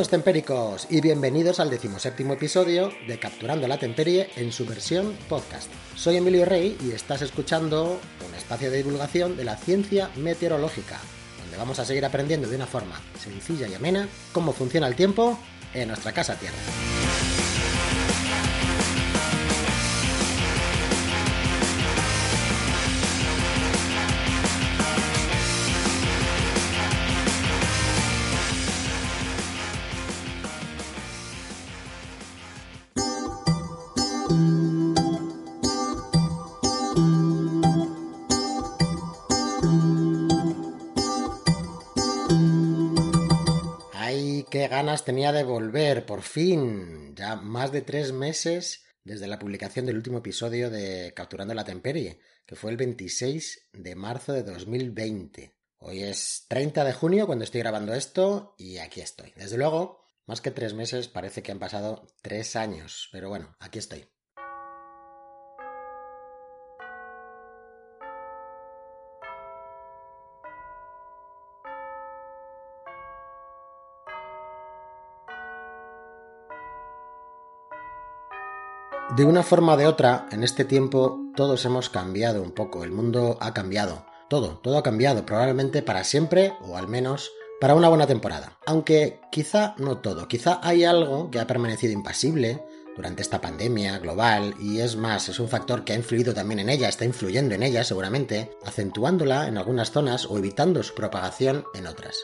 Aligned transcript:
Saludos 0.00 0.12
tempéricos 0.12 0.86
y 0.88 1.02
bienvenidos 1.02 1.60
al 1.60 1.68
decimoséptimo 1.68 2.32
episodio 2.32 2.90
de 3.06 3.18
Capturando 3.18 3.68
la 3.68 3.76
Temperie 3.76 4.30
en 4.36 4.50
su 4.50 4.64
versión 4.64 5.14
podcast. 5.28 5.70
Soy 5.94 6.16
Emilio 6.16 6.46
Rey 6.46 6.74
y 6.82 6.92
estás 6.92 7.20
escuchando 7.20 8.00
un 8.26 8.34
espacio 8.34 8.70
de 8.70 8.78
divulgación 8.78 9.36
de 9.36 9.44
la 9.44 9.58
ciencia 9.58 10.08
meteorológica, 10.16 10.98
donde 11.42 11.58
vamos 11.58 11.80
a 11.80 11.84
seguir 11.84 12.06
aprendiendo 12.06 12.48
de 12.48 12.56
una 12.56 12.66
forma 12.66 12.98
sencilla 13.18 13.68
y 13.68 13.74
amena 13.74 14.08
cómo 14.32 14.54
funciona 14.54 14.86
el 14.86 14.96
tiempo 14.96 15.38
en 15.74 15.88
nuestra 15.88 16.12
casa 16.12 16.34
Tierra. 16.36 16.56
Ganas 44.70 45.04
tenía 45.04 45.32
de 45.32 45.42
volver, 45.42 46.06
por 46.06 46.22
fin. 46.22 47.12
Ya 47.16 47.34
más 47.34 47.72
de 47.72 47.82
tres 47.82 48.12
meses 48.12 48.84
desde 49.02 49.26
la 49.26 49.40
publicación 49.40 49.84
del 49.84 49.96
último 49.96 50.18
episodio 50.18 50.70
de 50.70 51.12
Capturando 51.12 51.52
la 51.54 51.64
Temperie, 51.64 52.20
que 52.46 52.54
fue 52.54 52.70
el 52.70 52.76
26 52.76 53.68
de 53.72 53.96
marzo 53.96 54.32
de 54.32 54.44
2020. 54.44 55.56
Hoy 55.78 56.04
es 56.04 56.46
30 56.48 56.84
de 56.84 56.92
junio 56.92 57.26
cuando 57.26 57.44
estoy 57.44 57.62
grabando 57.62 57.94
esto 57.94 58.54
y 58.58 58.78
aquí 58.78 59.00
estoy. 59.00 59.32
Desde 59.34 59.58
luego, 59.58 60.04
más 60.26 60.40
que 60.40 60.52
tres 60.52 60.72
meses, 60.72 61.08
parece 61.08 61.42
que 61.42 61.50
han 61.50 61.58
pasado 61.58 62.06
tres 62.22 62.54
años, 62.54 63.08
pero 63.10 63.28
bueno, 63.28 63.56
aquí 63.58 63.80
estoy. 63.80 64.06
De 79.20 79.26
una 79.26 79.42
forma 79.42 79.74
o 79.74 79.76
de 79.76 79.86
otra, 79.86 80.26
en 80.32 80.42
este 80.42 80.64
tiempo 80.64 81.20
todos 81.36 81.66
hemos 81.66 81.90
cambiado 81.90 82.40
un 82.42 82.52
poco, 82.52 82.84
el 82.84 82.90
mundo 82.90 83.36
ha 83.42 83.52
cambiado, 83.52 84.06
todo, 84.30 84.56
todo 84.62 84.78
ha 84.78 84.82
cambiado, 84.82 85.26
probablemente 85.26 85.82
para 85.82 86.04
siempre 86.04 86.54
o 86.62 86.78
al 86.78 86.88
menos 86.88 87.30
para 87.60 87.74
una 87.74 87.90
buena 87.90 88.06
temporada. 88.06 88.56
Aunque 88.64 89.20
quizá 89.30 89.74
no 89.76 89.98
todo, 89.98 90.26
quizá 90.26 90.58
hay 90.62 90.84
algo 90.84 91.30
que 91.30 91.38
ha 91.38 91.46
permanecido 91.46 91.92
impasible 91.92 92.64
durante 92.96 93.20
esta 93.20 93.42
pandemia 93.42 93.98
global 93.98 94.54
y 94.58 94.80
es 94.80 94.96
más, 94.96 95.28
es 95.28 95.38
un 95.38 95.50
factor 95.50 95.84
que 95.84 95.92
ha 95.92 95.96
influido 95.96 96.32
también 96.32 96.60
en 96.60 96.70
ella, 96.70 96.88
está 96.88 97.04
influyendo 97.04 97.54
en 97.54 97.62
ella 97.62 97.84
seguramente, 97.84 98.56
acentuándola 98.64 99.48
en 99.48 99.58
algunas 99.58 99.90
zonas 99.90 100.24
o 100.24 100.38
evitando 100.38 100.82
su 100.82 100.94
propagación 100.94 101.66
en 101.74 101.88
otras. 101.88 102.16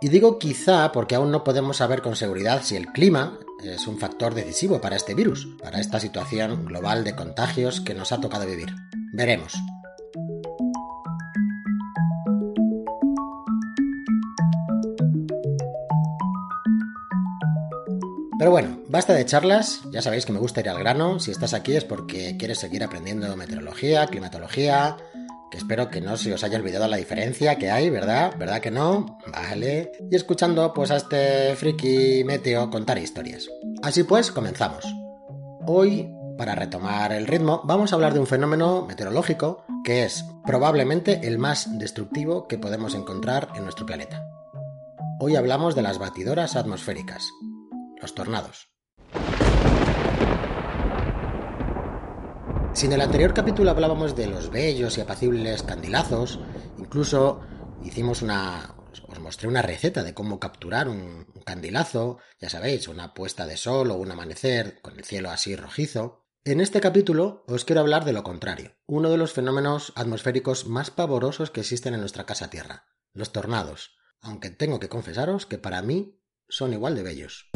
Y 0.00 0.10
digo 0.10 0.38
quizá 0.38 0.92
porque 0.92 1.16
aún 1.16 1.32
no 1.32 1.42
podemos 1.42 1.78
saber 1.78 2.02
con 2.02 2.14
seguridad 2.14 2.62
si 2.62 2.76
el 2.76 2.86
clima 2.92 3.38
es 3.64 3.88
un 3.88 3.98
factor 3.98 4.32
decisivo 4.32 4.80
para 4.80 4.94
este 4.94 5.14
virus, 5.14 5.48
para 5.60 5.80
esta 5.80 5.98
situación 5.98 6.66
global 6.66 7.02
de 7.02 7.16
contagios 7.16 7.80
que 7.80 7.94
nos 7.94 8.12
ha 8.12 8.20
tocado 8.20 8.46
vivir. 8.46 8.72
Veremos. 9.12 9.54
Pero 18.38 18.52
bueno, 18.52 18.78
basta 18.86 19.14
de 19.14 19.26
charlas, 19.26 19.80
ya 19.90 20.00
sabéis 20.00 20.24
que 20.24 20.32
me 20.32 20.38
gusta 20.38 20.60
ir 20.60 20.68
al 20.68 20.78
grano, 20.78 21.18
si 21.18 21.32
estás 21.32 21.54
aquí 21.54 21.74
es 21.74 21.84
porque 21.84 22.36
quieres 22.38 22.60
seguir 22.60 22.84
aprendiendo 22.84 23.36
meteorología, 23.36 24.06
climatología, 24.06 24.96
espero 25.56 25.88
que 25.88 26.00
no 26.00 26.16
se 26.16 26.34
os 26.34 26.44
haya 26.44 26.58
olvidado 26.58 26.86
la 26.88 26.96
diferencia 26.96 27.56
que 27.56 27.70
hay, 27.70 27.88
¿verdad? 27.88 28.34
¿Verdad 28.38 28.60
que 28.60 28.70
no? 28.70 29.18
Vale. 29.32 29.92
Y 30.10 30.14
escuchando 30.14 30.72
pues 30.74 30.90
a 30.90 30.96
este 30.96 31.56
friki 31.56 32.22
meteo 32.24 32.70
contar 32.70 32.98
historias. 32.98 33.48
Así 33.82 34.04
pues, 34.04 34.30
comenzamos. 34.30 34.84
Hoy, 35.66 36.12
para 36.36 36.54
retomar 36.54 37.12
el 37.12 37.26
ritmo, 37.26 37.62
vamos 37.64 37.92
a 37.92 37.94
hablar 37.94 38.14
de 38.14 38.20
un 38.20 38.26
fenómeno 38.26 38.84
meteorológico 38.86 39.64
que 39.84 40.04
es 40.04 40.24
probablemente 40.44 41.20
el 41.26 41.38
más 41.38 41.78
destructivo 41.78 42.46
que 42.46 42.58
podemos 42.58 42.94
encontrar 42.94 43.48
en 43.54 43.64
nuestro 43.64 43.86
planeta. 43.86 44.22
Hoy 45.20 45.36
hablamos 45.36 45.74
de 45.74 45.82
las 45.82 45.98
batidoras 45.98 46.56
atmosféricas, 46.56 47.28
los 48.00 48.14
tornados. 48.14 48.77
Si 52.74 52.86
en 52.86 52.92
el 52.92 53.00
anterior 53.00 53.34
capítulo 53.34 53.70
hablábamos 53.70 54.14
de 54.14 54.28
los 54.28 54.50
bellos 54.50 54.98
y 54.98 55.00
apacibles 55.00 55.64
candilazos, 55.64 56.38
incluso 56.78 57.40
hicimos 57.82 58.22
una... 58.22 58.76
os 59.08 59.18
mostré 59.18 59.48
una 59.48 59.62
receta 59.62 60.04
de 60.04 60.14
cómo 60.14 60.38
capturar 60.38 60.88
un, 60.88 61.26
un 61.34 61.42
candilazo, 61.44 62.18
ya 62.40 62.48
sabéis, 62.48 62.86
una 62.86 63.14
puesta 63.14 63.46
de 63.46 63.56
sol 63.56 63.90
o 63.90 63.96
un 63.96 64.12
amanecer 64.12 64.80
con 64.80 64.96
el 64.96 65.04
cielo 65.04 65.30
así 65.30 65.56
rojizo. 65.56 66.24
En 66.44 66.60
este 66.60 66.80
capítulo 66.80 67.44
os 67.48 67.64
quiero 67.64 67.80
hablar 67.80 68.04
de 68.04 68.12
lo 68.12 68.22
contrario, 68.22 68.76
uno 68.86 69.10
de 69.10 69.18
los 69.18 69.32
fenómenos 69.32 69.92
atmosféricos 69.96 70.66
más 70.66 70.90
pavorosos 70.90 71.50
que 71.50 71.60
existen 71.60 71.94
en 71.94 72.00
nuestra 72.00 72.26
casa 72.26 72.48
Tierra, 72.48 72.86
los 73.12 73.32
tornados, 73.32 73.96
aunque 74.20 74.50
tengo 74.50 74.78
que 74.78 74.88
confesaros 74.88 75.46
que 75.46 75.58
para 75.58 75.82
mí 75.82 76.22
son 76.48 76.72
igual 76.72 76.94
de 76.94 77.02
bellos. 77.02 77.50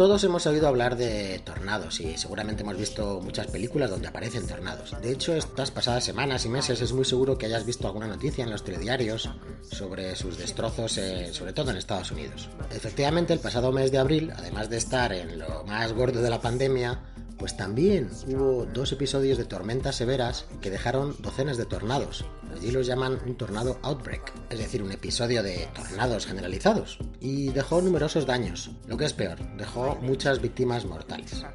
Todos 0.00 0.24
hemos 0.24 0.46
oído 0.46 0.66
hablar 0.66 0.96
de 0.96 1.42
tornados 1.44 2.00
y 2.00 2.16
seguramente 2.16 2.62
hemos 2.62 2.78
visto 2.78 3.20
muchas 3.20 3.48
películas 3.48 3.90
donde 3.90 4.08
aparecen 4.08 4.46
tornados. 4.46 4.96
De 5.02 5.12
hecho, 5.12 5.34
estas 5.34 5.70
pasadas 5.70 6.04
semanas 6.04 6.46
y 6.46 6.48
meses 6.48 6.80
es 6.80 6.94
muy 6.94 7.04
seguro 7.04 7.36
que 7.36 7.44
hayas 7.44 7.66
visto 7.66 7.86
alguna 7.86 8.06
noticia 8.06 8.42
en 8.42 8.50
los 8.50 8.64
telediarios 8.64 9.28
sobre 9.60 10.16
sus 10.16 10.38
destrozos, 10.38 10.96
eh, 10.96 11.34
sobre 11.34 11.52
todo 11.52 11.70
en 11.70 11.76
Estados 11.76 12.12
Unidos. 12.12 12.48
Efectivamente, 12.74 13.34
el 13.34 13.40
pasado 13.40 13.72
mes 13.72 13.92
de 13.92 13.98
abril, 13.98 14.32
además 14.34 14.70
de 14.70 14.78
estar 14.78 15.12
en 15.12 15.38
lo 15.38 15.64
más 15.64 15.92
gordo 15.92 16.22
de 16.22 16.30
la 16.30 16.40
pandemia, 16.40 17.09
pues 17.40 17.56
también 17.56 18.10
hubo 18.28 18.66
dos 18.66 18.92
episodios 18.92 19.38
de 19.38 19.46
tormentas 19.46 19.96
severas 19.96 20.44
que 20.60 20.70
dejaron 20.70 21.16
docenas 21.20 21.56
de 21.56 21.64
tornados. 21.64 22.26
Allí 22.54 22.70
los 22.70 22.86
llaman 22.86 23.18
un 23.24 23.34
tornado 23.34 23.78
outbreak, 23.82 24.30
es 24.50 24.58
decir, 24.58 24.82
un 24.82 24.92
episodio 24.92 25.42
de 25.42 25.66
tornados 25.74 26.26
generalizados. 26.26 26.98
Y 27.18 27.48
dejó 27.48 27.80
numerosos 27.80 28.26
daños. 28.26 28.70
Lo 28.86 28.98
que 28.98 29.06
es 29.06 29.14
peor, 29.14 29.38
dejó 29.56 29.96
muchas 30.02 30.42
víctimas 30.42 30.84
mortales. 30.84 31.46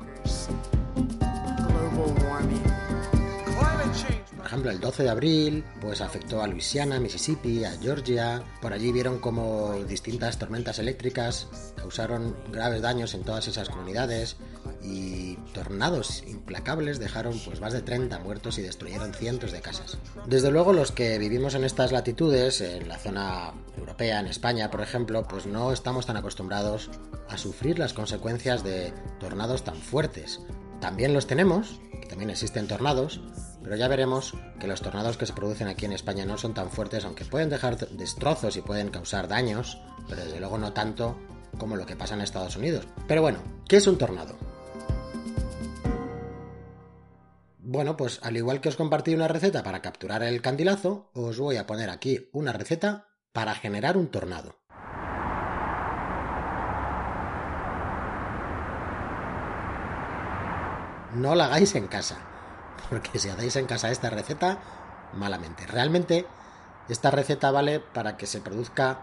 Por 4.46 4.52
ejemplo, 4.52 4.70
el 4.70 4.80
12 4.80 5.02
de 5.02 5.10
abril, 5.10 5.64
pues 5.82 6.02
afectó 6.02 6.44
a 6.44 6.46
Luisiana, 6.46 7.00
Mississippi, 7.00 7.66
a 7.66 7.72
Georgia. 7.82 8.44
Por 8.62 8.74
allí 8.74 8.92
vieron 8.92 9.18
como 9.18 9.74
distintas 9.88 10.38
tormentas 10.38 10.78
eléctricas 10.78 11.48
causaron 11.76 12.36
graves 12.52 12.84
daños 12.84 13.16
en 13.16 13.24
todas 13.24 13.48
esas 13.48 13.70
comunidades 13.70 14.38
y 14.84 15.36
tornados 15.52 16.24
implacables 16.28 17.00
dejaron 17.00 17.40
pues 17.44 17.60
más 17.60 17.74
de 17.74 17.82
30 17.82 18.20
muertos 18.20 18.60
y 18.60 18.62
destruyeron 18.62 19.16
cientos 19.16 19.52
de 19.52 19.62
casas. 19.62 19.98
Desde 20.28 20.52
luego 20.52 20.74
los 20.74 20.92
que 20.92 21.18
vivimos 21.18 21.56
en 21.56 21.64
estas 21.64 21.92
latitudes, 21.92 22.62
en 22.62 22.88
la 22.88 23.00
zona 23.00 23.52
europea, 23.80 24.20
en 24.20 24.28
España 24.28 24.70
por 24.70 24.82
ejemplo, 24.82 25.28
pues 25.28 25.48
no 25.48 25.72
estamos 25.72 26.06
tan 26.06 26.18
acostumbrados 26.18 26.92
a 27.30 27.40
sufrir 27.40 27.80
las 27.80 27.94
consecuencias 27.94 28.64
de 28.64 28.94
tornados 29.20 29.64
tan 29.64 29.78
fuertes. 29.78 30.40
También 30.82 31.16
los 31.16 31.26
tenemos, 31.26 31.80
también 32.10 32.30
existen 32.30 32.68
tornados, 32.68 33.22
pero 33.66 33.78
ya 33.78 33.88
veremos 33.88 34.36
que 34.60 34.68
los 34.68 34.80
tornados 34.80 35.18
que 35.18 35.26
se 35.26 35.34
producen 35.34 35.68
aquí 35.68 35.86
en 35.86 35.94
España 35.94 36.24
no 36.24 36.38
son 36.38 36.54
tan 36.54 36.70
fuertes, 36.70 37.04
aunque 37.04 37.26
pueden 37.26 37.50
dejar 37.50 37.76
destrozos 37.76 38.56
y 38.58 38.62
pueden 38.62 38.90
causar 38.90 39.28
daños, 39.28 39.80
pero 40.08 40.24
desde 40.24 40.40
luego 40.40 40.60
no 40.60 40.72
tanto 40.72 41.18
como 41.58 41.76
lo 41.76 41.88
que 41.88 41.96
pasa 41.96 42.14
en 42.14 42.22
Estados 42.22 42.58
Unidos. 42.58 42.88
Pero 43.08 43.24
bueno, 43.24 43.40
¿qué 43.68 43.78
es 43.78 43.88
un 43.88 43.98
tornado? 43.98 44.38
Bueno, 47.58 47.98
pues 47.98 48.20
al 48.22 48.38
igual 48.38 48.62
que 48.62 48.70
os 48.70 48.76
compartí 48.76 49.16
una 49.16 49.28
receta 49.28 49.64
para 49.64 49.82
capturar 49.82 50.22
el 50.22 50.44
candilazo, 50.44 51.10
os 51.16 51.40
voy 51.40 51.58
a 51.58 51.66
poner 51.66 51.90
aquí 51.90 52.30
una 52.34 52.54
receta 52.54 53.08
para 53.34 53.56
generar 53.56 53.98
un 53.98 54.10
tornado. 54.12 54.60
No 61.16 61.34
la 61.34 61.46
hagáis 61.46 61.74
en 61.74 61.88
casa, 61.88 62.35
porque 62.90 63.20
si 63.20 63.30
hacéis 63.30 63.56
en 63.56 63.66
casa 63.66 63.92
esta 63.92 64.10
receta, 64.10 64.60
malamente. 65.14 65.66
Realmente, 65.68 66.26
esta 66.90 67.12
receta 67.12 67.52
vale 67.52 67.80
para 67.80 68.18
que 68.18 68.28
se 68.28 68.42
produzca 68.42 69.00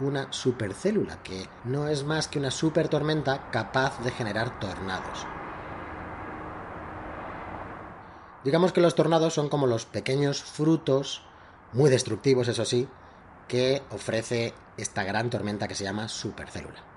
una 0.00 0.32
supercélula, 0.32 1.22
que 1.22 1.48
no 1.64 1.88
es 1.88 2.04
más 2.04 2.28
que 2.28 2.38
una 2.38 2.50
supertormenta 2.50 3.50
capaz 3.50 4.02
de 4.02 4.10
generar 4.10 4.58
tornados. 4.58 5.26
Digamos 8.44 8.72
que 8.72 8.80
los 8.80 8.94
tornados 8.94 9.34
son 9.34 9.50
como 9.50 9.66
los 9.66 9.84
pequeños 9.84 10.42
frutos, 10.42 11.22
muy 11.72 11.90
destructivos 11.90 12.48
eso 12.48 12.64
sí, 12.64 12.88
que 13.48 13.82
ofrece 13.90 14.54
esta 14.78 15.04
gran 15.04 15.28
tormenta 15.28 15.68
que 15.68 15.74
se 15.74 15.84
llama 15.84 16.08
supercélula. 16.08 16.89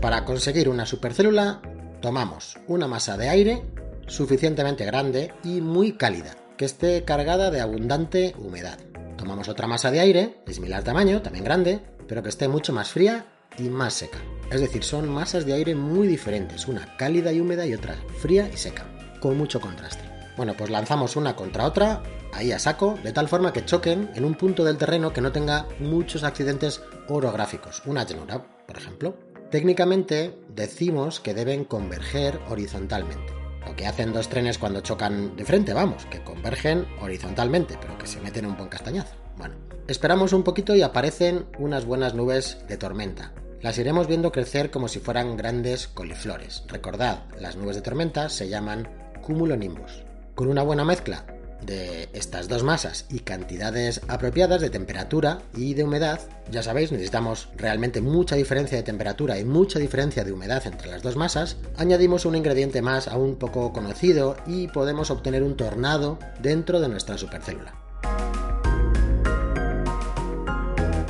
Para 0.00 0.24
conseguir 0.24 0.68
una 0.68 0.86
supercélula 0.86 1.60
tomamos 2.00 2.58
una 2.66 2.88
masa 2.88 3.16
de 3.16 3.28
aire 3.28 3.62
suficientemente 4.06 4.84
grande 4.84 5.32
y 5.44 5.60
muy 5.60 5.92
cálida, 5.92 6.34
que 6.56 6.64
esté 6.64 7.04
cargada 7.04 7.50
de 7.50 7.60
abundante 7.60 8.34
humedad. 8.38 8.78
Tomamos 9.16 9.48
otra 9.48 9.68
masa 9.68 9.90
de 9.90 10.00
aire, 10.00 10.42
de 10.46 10.54
similar 10.54 10.82
tamaño, 10.82 11.22
también 11.22 11.44
grande, 11.44 11.80
pero 12.08 12.22
que 12.22 12.30
esté 12.30 12.48
mucho 12.48 12.72
más 12.72 12.90
fría 12.90 13.26
y 13.58 13.68
más 13.68 13.94
seca. 13.94 14.18
Es 14.50 14.60
decir, 14.60 14.82
son 14.82 15.08
masas 15.08 15.46
de 15.46 15.52
aire 15.52 15.74
muy 15.74 16.08
diferentes, 16.08 16.66
una 16.66 16.96
cálida 16.96 17.32
y 17.32 17.40
húmeda 17.40 17.66
y 17.66 17.74
otra 17.74 17.96
fría 18.18 18.50
y 18.52 18.56
seca, 18.56 18.86
con 19.20 19.36
mucho 19.36 19.60
contraste. 19.60 20.02
Bueno, 20.36 20.54
pues 20.56 20.70
lanzamos 20.70 21.16
una 21.16 21.36
contra 21.36 21.66
otra, 21.66 22.02
ahí 22.32 22.50
a 22.50 22.58
saco, 22.58 22.98
de 23.04 23.12
tal 23.12 23.28
forma 23.28 23.52
que 23.52 23.64
choquen 23.64 24.10
en 24.14 24.24
un 24.24 24.34
punto 24.34 24.64
del 24.64 24.78
terreno 24.78 25.12
que 25.12 25.20
no 25.20 25.30
tenga 25.30 25.68
muchos 25.78 26.24
accidentes 26.24 26.82
orográficos, 27.08 27.82
una 27.84 28.04
llanura, 28.04 28.42
por 28.66 28.76
ejemplo. 28.76 29.29
Técnicamente 29.50 30.38
decimos 30.54 31.18
que 31.18 31.34
deben 31.34 31.64
converger 31.64 32.38
horizontalmente. 32.48 33.32
Lo 33.66 33.74
que 33.74 33.84
hacen 33.84 34.12
dos 34.12 34.28
trenes 34.28 34.58
cuando 34.58 34.80
chocan 34.80 35.34
de 35.34 35.44
frente, 35.44 35.74
vamos, 35.74 36.06
que 36.06 36.22
convergen 36.22 36.86
horizontalmente, 37.00 37.76
pero 37.80 37.98
que 37.98 38.06
se 38.06 38.20
meten 38.20 38.46
un 38.46 38.56
buen 38.56 38.68
castañazo. 38.68 39.16
Bueno, 39.36 39.56
esperamos 39.88 40.32
un 40.32 40.44
poquito 40.44 40.76
y 40.76 40.82
aparecen 40.82 41.46
unas 41.58 41.84
buenas 41.84 42.14
nubes 42.14 42.58
de 42.68 42.76
tormenta. 42.76 43.32
Las 43.60 43.76
iremos 43.76 44.06
viendo 44.06 44.30
crecer 44.30 44.70
como 44.70 44.86
si 44.86 45.00
fueran 45.00 45.36
grandes 45.36 45.88
coliflores. 45.88 46.62
Recordad, 46.68 47.24
las 47.36 47.56
nubes 47.56 47.74
de 47.74 47.82
tormenta 47.82 48.28
se 48.28 48.48
llaman 48.48 48.88
cumulonimbus. 49.20 50.04
Con 50.36 50.48
una 50.48 50.62
buena 50.62 50.84
mezcla 50.84 51.26
de 51.64 52.08
estas 52.12 52.48
dos 52.48 52.62
masas 52.62 53.06
y 53.10 53.20
cantidades 53.20 54.00
apropiadas 54.08 54.60
de 54.60 54.70
temperatura 54.70 55.42
y 55.56 55.74
de 55.74 55.84
humedad, 55.84 56.20
ya 56.50 56.62
sabéis, 56.62 56.92
necesitamos 56.92 57.48
realmente 57.56 58.00
mucha 58.00 58.36
diferencia 58.36 58.78
de 58.78 58.84
temperatura 58.84 59.38
y 59.38 59.44
mucha 59.44 59.78
diferencia 59.78 60.24
de 60.24 60.32
humedad 60.32 60.66
entre 60.66 60.90
las 60.90 61.02
dos 61.02 61.16
masas, 61.16 61.56
añadimos 61.76 62.24
un 62.24 62.36
ingrediente 62.36 62.82
más 62.82 63.08
aún 63.08 63.36
poco 63.36 63.72
conocido 63.72 64.36
y 64.46 64.68
podemos 64.68 65.10
obtener 65.10 65.42
un 65.42 65.56
tornado 65.56 66.18
dentro 66.40 66.80
de 66.80 66.88
nuestra 66.88 67.18
supercélula. 67.18 67.74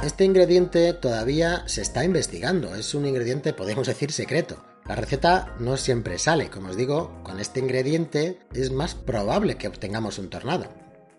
Este 0.05 0.25
ingrediente 0.25 0.95
todavía 0.95 1.63
se 1.67 1.83
está 1.83 2.05
investigando, 2.05 2.75
es 2.75 2.95
un 2.95 3.05
ingrediente 3.05 3.53
podemos 3.53 3.87
decir 3.87 4.13
secreto, 4.13 4.57
la 4.87 4.95
receta 4.97 5.55
no 5.61 5.77
siempre 5.77 6.19
sale, 6.19 6.51
como 6.51 6.71
os 6.71 6.77
digo, 6.77 7.23
con 7.23 7.39
este 7.39 7.61
ingrediente 7.61 8.41
es 8.53 8.73
más 8.73 8.95
probable 8.95 9.57
que 9.57 9.69
obtengamos 9.69 10.19
un 10.19 10.31
tornado. 10.31 10.67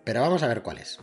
Pero 0.04 0.20
vamos 0.20 0.42
a 0.42 0.48
ver 0.48 0.62
cuál 0.62 0.78
es. 0.78 0.98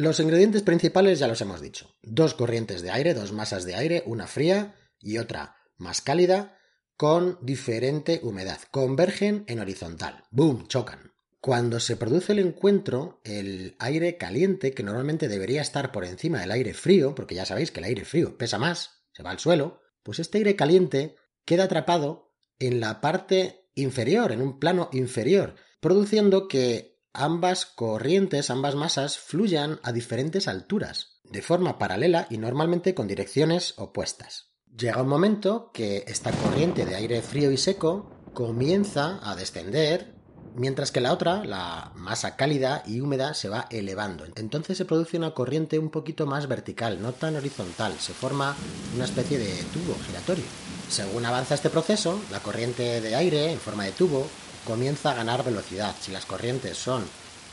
Los 0.00 0.18
ingredientes 0.18 0.62
principales 0.62 1.18
ya 1.18 1.28
los 1.28 1.42
hemos 1.42 1.60
dicho. 1.60 1.94
Dos 2.02 2.32
corrientes 2.32 2.80
de 2.80 2.90
aire, 2.90 3.12
dos 3.12 3.32
masas 3.32 3.66
de 3.66 3.74
aire, 3.74 4.02
una 4.06 4.26
fría 4.26 4.74
y 4.98 5.18
otra 5.18 5.56
más 5.76 6.00
cálida, 6.00 6.56
con 6.96 7.38
diferente 7.42 8.20
humedad. 8.22 8.58
Convergen 8.70 9.44
en 9.46 9.60
horizontal. 9.60 10.24
¡Boom! 10.30 10.66
Chocan. 10.68 11.09
Cuando 11.40 11.80
se 11.80 11.96
produce 11.96 12.32
el 12.32 12.38
encuentro, 12.38 13.22
el 13.24 13.74
aire 13.78 14.18
caliente, 14.18 14.74
que 14.74 14.82
normalmente 14.82 15.26
debería 15.26 15.62
estar 15.62 15.90
por 15.90 16.04
encima 16.04 16.40
del 16.40 16.50
aire 16.50 16.74
frío, 16.74 17.14
porque 17.14 17.34
ya 17.34 17.46
sabéis 17.46 17.70
que 17.70 17.80
el 17.80 17.86
aire 17.86 18.04
frío 18.04 18.36
pesa 18.36 18.58
más, 18.58 19.06
se 19.12 19.22
va 19.22 19.30
al 19.30 19.38
suelo, 19.38 19.80
pues 20.02 20.18
este 20.18 20.38
aire 20.38 20.54
caliente 20.54 21.16
queda 21.46 21.64
atrapado 21.64 22.34
en 22.58 22.78
la 22.80 23.00
parte 23.00 23.70
inferior, 23.74 24.32
en 24.32 24.42
un 24.42 24.58
plano 24.58 24.90
inferior, 24.92 25.54
produciendo 25.80 26.46
que 26.46 27.00
ambas 27.14 27.64
corrientes, 27.64 28.50
ambas 28.50 28.74
masas, 28.74 29.18
fluyan 29.18 29.80
a 29.82 29.92
diferentes 29.92 30.46
alturas, 30.46 31.20
de 31.24 31.40
forma 31.40 31.78
paralela 31.78 32.26
y 32.28 32.36
normalmente 32.36 32.94
con 32.94 33.08
direcciones 33.08 33.78
opuestas. 33.78 34.50
Llega 34.66 35.02
un 35.02 35.08
momento 35.08 35.70
que 35.72 36.04
esta 36.06 36.32
corriente 36.32 36.84
de 36.84 36.96
aire 36.96 37.22
frío 37.22 37.50
y 37.50 37.56
seco 37.56 38.10
comienza 38.34 39.18
a 39.22 39.34
descender 39.34 40.19
mientras 40.60 40.92
que 40.92 41.00
la 41.00 41.14
otra, 41.14 41.42
la 41.42 41.90
masa 41.94 42.36
cálida 42.36 42.82
y 42.86 43.00
húmeda, 43.00 43.32
se 43.32 43.48
va 43.48 43.66
elevando. 43.70 44.26
Entonces 44.36 44.76
se 44.76 44.84
produce 44.84 45.16
una 45.16 45.30
corriente 45.30 45.78
un 45.78 45.88
poquito 45.88 46.26
más 46.26 46.48
vertical, 46.48 47.00
no 47.00 47.12
tan 47.12 47.34
horizontal, 47.34 47.94
se 47.98 48.12
forma 48.12 48.54
una 48.94 49.06
especie 49.06 49.38
de 49.38 49.50
tubo 49.72 49.96
giratorio. 50.06 50.44
Según 50.90 51.24
avanza 51.24 51.54
este 51.54 51.70
proceso, 51.70 52.20
la 52.30 52.40
corriente 52.40 53.00
de 53.00 53.16
aire 53.16 53.50
en 53.50 53.58
forma 53.58 53.84
de 53.84 53.92
tubo 53.92 54.26
comienza 54.66 55.12
a 55.12 55.14
ganar 55.14 55.44
velocidad. 55.44 55.94
Si 55.98 56.12
las 56.12 56.26
corrientes 56.26 56.76
son 56.76 57.04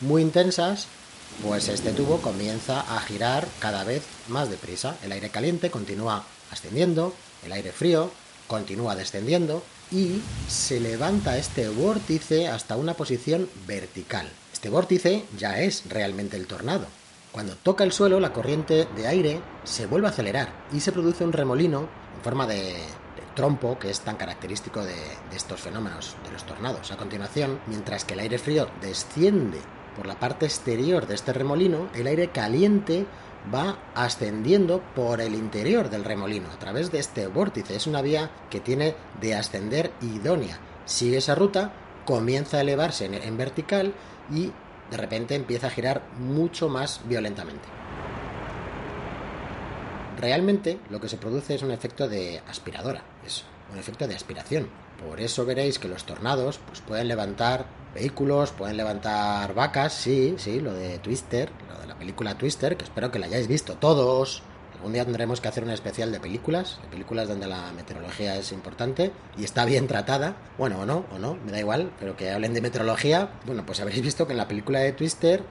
muy 0.02 0.22
intensas, 0.22 0.88
pues 1.42 1.70
este 1.70 1.94
tubo 1.94 2.18
comienza 2.18 2.82
a 2.82 3.00
girar 3.00 3.48
cada 3.60 3.86
vez 3.86 4.04
más 4.28 4.50
deprisa. 4.50 4.98
El 5.02 5.14
aire 5.14 5.30
caliente 5.30 5.72
continúa 5.72 6.26
ascendiendo, 6.52 7.14
el 7.46 7.54
aire 7.54 7.72
frío 7.72 8.12
continúa 8.48 8.96
descendiendo 8.96 9.64
y 9.92 10.22
se 10.48 10.80
levanta 10.80 11.38
este 11.38 11.70
vórtice 11.70 12.48
hasta 12.48 12.76
una 12.76 12.94
posición 12.94 13.50
vertical. 13.66 14.28
Este 14.52 14.70
vórtice 14.70 15.24
ya 15.38 15.60
es 15.60 15.84
realmente 15.90 16.38
el 16.38 16.48
tornado. 16.48 16.88
Cuando 17.32 17.56
toca 17.56 17.84
el 17.84 17.92
suelo, 17.92 18.20
la 18.20 18.34
corriente 18.34 18.88
de 18.96 19.08
aire 19.08 19.42
se 19.64 19.86
vuelve 19.86 20.08
a 20.08 20.12
acelerar 20.12 20.66
y 20.74 20.80
se 20.80 20.92
produce 20.92 21.24
un 21.24 21.34
remolino 21.34 21.82
en 22.18 22.24
forma 22.24 22.48
de, 22.48 22.76
trompo 23.38 23.78
que 23.78 23.92
es 23.92 24.00
tan 24.00 24.16
característico 24.16 24.84
de, 24.84 24.96
estos 25.36 25.62
fenómenos 25.62 26.16
de 26.26 26.32
los 26.32 26.44
tornados. 26.46 26.92
A 26.92 26.98
continuación, 26.98 27.60
mientras 27.68 28.04
que 28.04 28.16
el 28.16 28.22
aire 28.22 28.40
frío 28.40 28.68
desciende 28.82 29.60
por 29.96 30.08
la 30.08 30.20
parte 30.20 30.48
exterior 30.48 31.06
de 31.06 31.14
este 31.14 31.34
remolino, 31.34 31.88
el 31.94 32.08
aire 32.08 32.30
caliente 32.30 33.06
va 33.54 33.78
ascendiendo 33.96 34.82
por 34.96 35.22
el 35.22 35.36
interior 35.36 35.90
del 35.90 36.04
remolino 36.04 36.50
a 36.52 36.60
través 36.60 36.92
de 36.92 37.00
este 37.00 37.28
vórtice. 37.28 37.76
Es 37.76 37.88
una 37.88 38.02
vía 38.02 38.32
que 38.50 38.60
tiene 38.60 38.96
de 39.22 39.36
ascender 39.36 39.92
idónea. 40.02 40.60
Sigue 40.86 41.18
esa 41.18 41.36
ruta, 41.36 41.74
comienza 42.06 42.58
a 42.58 42.62
elevarse 42.62 43.06
en, 43.06 43.38
vertical 43.38 43.94
y 44.32 44.52
de 44.90 44.98
repente 44.98 45.36
empieza 45.36 45.68
a 45.68 45.72
girar 45.72 46.04
mucho 46.18 46.70
más 46.70 47.02
violentamente. 47.06 47.68
Realmente 50.18 50.80
lo 50.90 51.00
que 51.00 51.10
se 51.10 51.18
produce 51.18 51.56
es 51.56 51.62
un 51.62 51.72
efecto 51.72 52.08
de 52.08 52.42
aspiradora, 52.48 53.04
es 53.26 53.44
un 53.72 53.78
efecto 53.78 54.08
de 54.08 54.16
aspiración. 54.16 54.70
Por 55.06 55.20
eso 55.20 55.46
veréis 55.46 55.78
que 55.78 55.88
los 55.88 56.06
tornados 56.06 56.60
pues, 56.66 56.82
pueden 56.82 57.08
levantar 57.08 57.68
vehículos, 57.98 58.52
pueden 58.52 58.78
levantar 58.78 59.56
vacas, 59.56 59.92
sí, 59.92 60.36
sí, 60.38 60.60
lo 60.60 60.74
de 60.74 61.00
Twister, 61.00 61.50
lo 61.68 61.80
de 61.82 61.88
la 61.88 61.96
película 61.96 62.38
Twister, 62.38 62.78
que 62.78 62.84
espero 62.84 63.10
que 63.10 63.18
la 63.18 63.26
hayáis 63.26 63.48
visto 63.48 63.74
todos. 63.76 64.44
Algún 64.76 64.94
día 64.94 65.04
tendremos 65.04 65.42
que 65.42 65.48
hacer 65.48 65.64
un 65.64 65.72
especial 65.72 66.12
de 66.12 66.20
películas, 66.20 66.80
de 66.84 66.90
películas 66.90 67.28
donde 67.28 67.48
la 67.48 67.72
meteorología 67.72 68.36
es 68.36 68.52
importante 68.52 69.12
y 69.36 69.44
está 69.44 69.66
bien 69.66 69.88
tratada. 69.88 70.36
Bueno, 70.60 70.82
o 70.82 70.86
no, 70.86 71.06
o 71.12 71.18
no, 71.18 71.40
me 71.44 71.52
da 71.52 71.60
igual, 71.60 71.92
pero 72.00 72.16
que 72.16 72.30
hablen 72.30 72.54
de 72.54 72.62
meteorología. 72.62 73.32
Bueno, 73.48 73.66
pues 73.66 73.80
habréis 73.80 74.04
visto 74.04 74.28
que 74.28 74.34
en 74.34 74.38
la 74.38 74.48
película 74.48 74.80
de 74.80 74.92
Twister 74.92 75.42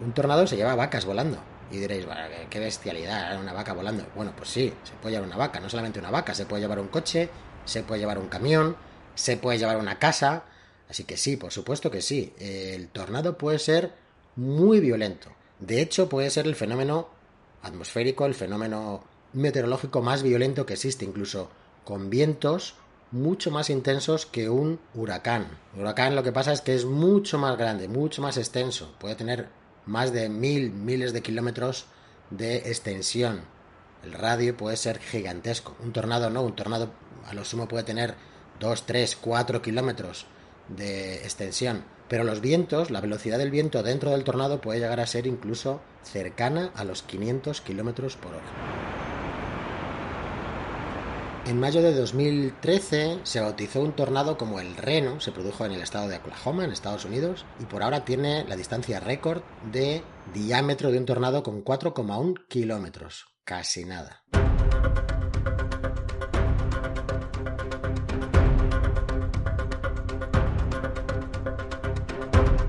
un 0.00 0.12
tornado 0.12 0.46
se 0.46 0.56
lleva 0.56 0.76
vacas 0.76 1.04
volando. 1.04 1.38
Y 1.72 1.78
diréis, 1.78 2.06
qué 2.50 2.60
bestialidad, 2.60 3.40
una 3.40 3.52
vaca 3.52 3.72
volando. 3.72 4.06
Bueno, 4.14 4.32
pues 4.36 4.48
sí, 4.48 4.72
se 4.84 4.92
puede 5.02 5.16
llevar 5.16 5.26
una 5.26 5.38
vaca, 5.38 5.58
no 5.58 5.68
solamente 5.68 5.98
una 5.98 6.12
vaca, 6.12 6.34
se 6.34 6.46
puede 6.46 6.62
llevar 6.62 6.78
un 6.78 6.86
coche, 6.86 7.30
se 7.64 7.82
puede 7.82 8.00
llevar 8.00 8.18
un 8.20 8.28
camión, 8.28 8.76
se 9.16 9.36
puede 9.36 9.58
llevar 9.58 9.78
una 9.78 9.98
casa, 9.98 10.44
Así 10.88 11.04
que 11.04 11.16
sí, 11.16 11.36
por 11.36 11.52
supuesto 11.52 11.90
que 11.90 12.02
sí. 12.02 12.32
El 12.38 12.88
tornado 12.88 13.38
puede 13.38 13.58
ser 13.58 13.92
muy 14.36 14.80
violento. 14.80 15.30
De 15.58 15.80
hecho, 15.80 16.08
puede 16.08 16.30
ser 16.30 16.46
el 16.46 16.54
fenómeno 16.54 17.08
atmosférico, 17.62 18.26
el 18.26 18.34
fenómeno 18.34 19.02
meteorológico 19.32 20.02
más 20.02 20.22
violento 20.22 20.66
que 20.66 20.74
existe, 20.74 21.04
incluso 21.04 21.50
con 21.84 22.10
vientos 22.10 22.74
mucho 23.10 23.50
más 23.50 23.70
intensos 23.70 24.26
que 24.26 24.48
un 24.48 24.80
huracán. 24.94 25.46
Un 25.74 25.82
huracán 25.82 26.16
lo 26.16 26.22
que 26.22 26.32
pasa 26.32 26.52
es 26.52 26.60
que 26.60 26.74
es 26.74 26.84
mucho 26.84 27.38
más 27.38 27.56
grande, 27.56 27.88
mucho 27.88 28.22
más 28.22 28.36
extenso. 28.36 28.94
Puede 28.98 29.14
tener 29.14 29.48
más 29.86 30.12
de 30.12 30.28
mil, 30.28 30.70
miles 30.70 31.12
de 31.12 31.22
kilómetros 31.22 31.86
de 32.30 32.56
extensión. 32.56 33.42
El 34.02 34.12
radio 34.12 34.56
puede 34.56 34.76
ser 34.76 34.98
gigantesco. 34.98 35.76
Un 35.82 35.92
tornado 35.92 36.28
no, 36.28 36.42
un 36.42 36.56
tornado 36.56 36.90
a 37.26 37.34
lo 37.34 37.44
sumo 37.44 37.68
puede 37.68 37.84
tener 37.84 38.14
2, 38.60 38.86
3, 38.86 39.16
4 39.16 39.62
kilómetros 39.62 40.26
de 40.68 41.16
extensión. 41.16 41.84
Pero 42.08 42.24
los 42.24 42.40
vientos, 42.40 42.90
la 42.90 43.00
velocidad 43.00 43.38
del 43.38 43.50
viento 43.50 43.82
dentro 43.82 44.10
del 44.10 44.24
tornado 44.24 44.60
puede 44.60 44.80
llegar 44.80 45.00
a 45.00 45.06
ser 45.06 45.26
incluso 45.26 45.80
cercana 46.02 46.70
a 46.74 46.84
los 46.84 47.02
500 47.02 47.60
kilómetros 47.60 48.16
por 48.16 48.32
hora. 48.32 48.94
En 51.46 51.60
mayo 51.60 51.82
de 51.82 51.92
2013 51.92 53.18
se 53.22 53.40
bautizó 53.40 53.82
un 53.82 53.92
tornado 53.92 54.38
como 54.38 54.60
el 54.60 54.76
Reno, 54.76 55.20
se 55.20 55.30
produjo 55.30 55.66
en 55.66 55.72
el 55.72 55.82
estado 55.82 56.08
de 56.08 56.16
Oklahoma, 56.16 56.64
en 56.64 56.72
Estados 56.72 57.04
Unidos, 57.04 57.44
y 57.60 57.64
por 57.64 57.82
ahora 57.82 58.06
tiene 58.06 58.44
la 58.44 58.56
distancia 58.56 58.98
récord 58.98 59.42
de 59.70 60.02
diámetro 60.32 60.90
de 60.90 60.98
un 60.98 61.04
tornado 61.04 61.42
con 61.42 61.62
4,1 61.62 62.46
kilómetros. 62.48 63.26
Casi 63.44 63.84
nada. 63.84 64.24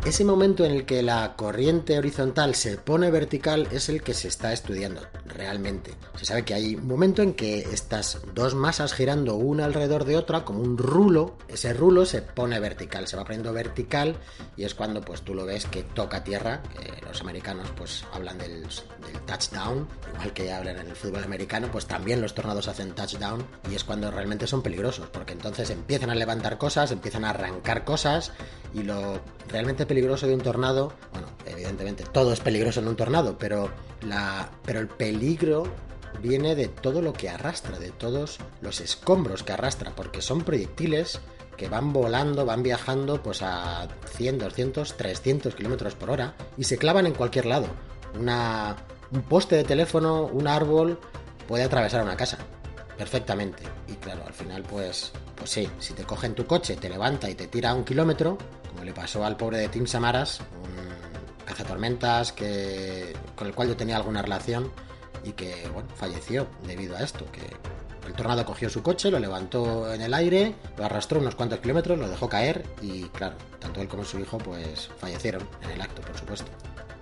Ese 0.06 0.24
momento 0.24 0.64
en 0.64 0.72
el 0.72 0.86
que 0.86 1.02
la 1.02 1.36
corriente 1.36 1.98
horizontal 1.98 2.54
se 2.54 2.78
pone 2.78 3.10
vertical 3.10 3.68
es 3.72 3.90
el 3.90 4.04
que 4.04 4.14
se 4.14 4.28
está 4.28 4.54
estudiando 4.54 5.02
realmente. 5.26 5.96
Se 6.16 6.26
sabe 6.26 6.46
que 6.46 6.54
hay 6.54 6.76
un 6.76 6.86
momento 6.86 7.24
en 7.24 7.34
que 7.34 7.62
estas 7.62 8.20
dos 8.36 8.54
masas 8.54 8.94
girando 8.94 9.34
una 9.34 9.66
alrededor 9.66 10.06
de 10.06 10.16
otra 10.16 10.46
como 10.46 10.62
un 10.62 10.78
rulo, 10.78 11.38
ese 11.48 11.74
rulo 11.74 12.06
se 12.06 12.22
pone 12.22 12.60
vertical, 12.60 13.08
se 13.08 13.18
va 13.18 13.24
poniendo 13.24 13.52
vertical 13.52 14.16
y 14.56 14.66
es 14.66 14.76
cuando 14.76 15.02
pues 15.02 15.24
tú 15.24 15.34
lo 15.34 15.44
ves 15.44 15.66
que 15.66 15.82
toca 15.82 16.24
tierra, 16.24 16.62
los 17.08 17.22
americanos 17.22 17.68
pues 17.76 18.06
hablan 18.14 18.38
del, 18.38 18.62
del 18.62 19.22
touchdown, 19.26 19.88
igual 20.14 20.34
que 20.34 20.54
hablan 20.54 20.78
en 20.78 20.88
el 20.88 20.96
fútbol 20.96 21.24
americano, 21.24 21.68
pues 21.72 21.88
también 21.88 22.22
los 22.22 22.36
tornados 22.36 22.68
hacen 22.68 22.94
touchdown 22.94 23.44
y 23.72 23.74
es 23.74 23.84
cuando 23.84 24.12
realmente 24.12 24.46
son 24.46 24.62
peligrosos, 24.62 25.08
porque 25.08 25.34
entonces 25.34 25.72
empiezan 25.72 26.12
a 26.12 26.16
levantar 26.16 26.60
cosas, 26.60 26.92
empiezan 26.92 27.26
a 27.26 27.32
arrancar 27.32 27.84
cosas 27.86 28.34
y 28.74 28.84
lo 28.84 29.20
realmente 29.48 29.86
peligroso 29.86 30.28
de 30.28 30.34
un 30.34 30.42
tornado, 30.42 30.94
bueno, 31.12 31.28
evidentemente 31.46 32.04
todo 32.04 32.34
es 32.34 32.40
peligroso 32.40 32.80
en 32.80 32.88
un 32.88 32.96
tornado, 32.96 33.38
pero, 33.38 33.70
la, 34.02 34.50
pero 34.66 34.80
el 34.80 34.88
peligro 34.88 35.64
viene 36.22 36.56
de 36.56 36.68
todo 36.68 37.02
lo 37.02 37.14
que 37.14 37.30
arrastra, 37.30 37.80
de 37.80 37.92
todos 37.92 38.40
los 38.62 38.82
escombros 38.82 39.44
que 39.44 39.54
arrastra, 39.54 39.94
porque 39.96 40.22
son 40.22 40.42
proyectiles 40.42 41.20
que 41.58 41.70
van 41.70 41.94
volando, 41.94 42.46
van 42.46 42.64
viajando 42.64 43.22
pues 43.24 43.42
a 43.42 43.88
100, 44.18 44.40
200, 44.40 44.98
300 44.98 45.56
kilómetros 45.56 45.96
por 45.96 46.10
hora 46.10 46.36
y 46.58 46.66
se 46.66 46.78
clavan 46.78 47.06
en 47.06 47.14
cualquier 47.14 47.46
lado. 47.46 47.68
Una, 48.20 48.76
un 49.12 49.22
poste 49.24 49.56
de 49.56 49.64
teléfono, 49.64 50.26
un 50.26 50.48
árbol, 50.48 51.00
puede 51.48 51.64
atravesar 51.64 52.04
una 52.04 52.18
casa 52.18 52.40
perfectamente. 52.98 53.64
Y 53.88 53.94
claro, 53.94 54.24
al 54.25 54.34
final 54.34 54.64
pues, 54.64 55.12
pues 55.36 55.50
sí, 55.50 55.70
si 55.80 55.94
te 55.94 56.04
cogen 56.04 56.36
tu 56.36 56.46
coche, 56.46 56.75
te 56.75 56.90
levanta 56.90 57.30
y 57.30 57.36
te 57.36 57.48
tira 57.48 57.74
un 57.74 57.84
kilómetro, 57.84 58.38
como 58.70 58.84
le 58.84 58.94
pasó 58.94 59.25
al 59.25 59.38
pobre 59.38 59.58
de 59.60 59.70
Tim 59.70 59.88
Samaras, 59.88 60.42
un 60.64 60.86
cazatormentas 61.46 62.34
que, 62.34 63.14
con 63.36 63.48
el 63.48 63.54
cual 63.54 63.70
yo 63.70 63.78
tenía 63.78 63.96
alguna 63.96 64.22
relación 64.22 64.72
y 65.24 65.32
que 65.32 65.68
bueno, 65.74 65.88
falleció 65.96 66.48
debido 66.66 66.98
a 66.98 67.02
esto, 67.02 67.25
que 67.32 67.42
el 68.08 68.14
tornado 68.14 68.46
cogió 68.46 68.70
su 68.70 68.84
coche, 68.84 69.10
lo 69.10 69.20
levantó 69.20 69.92
en 69.94 70.02
el 70.02 70.14
aire, 70.14 70.54
lo 70.78 70.86
arrastró 70.86 71.20
unos 71.20 71.36
cuantos 71.36 71.60
kilómetros, 71.60 71.98
lo 71.98 72.10
dejó 72.10 72.30
caer 72.30 72.64
y 72.82 73.04
claro, 73.06 73.36
tanto 73.60 73.82
él 73.82 73.88
como 73.88 74.04
su 74.04 74.20
hijo 74.20 74.38
pues 74.38 74.90
fallecieron 75.00 75.48
en 75.64 75.72
el 75.72 75.82
acto, 75.82 76.02
por 76.02 76.18
supuesto. 76.18 76.52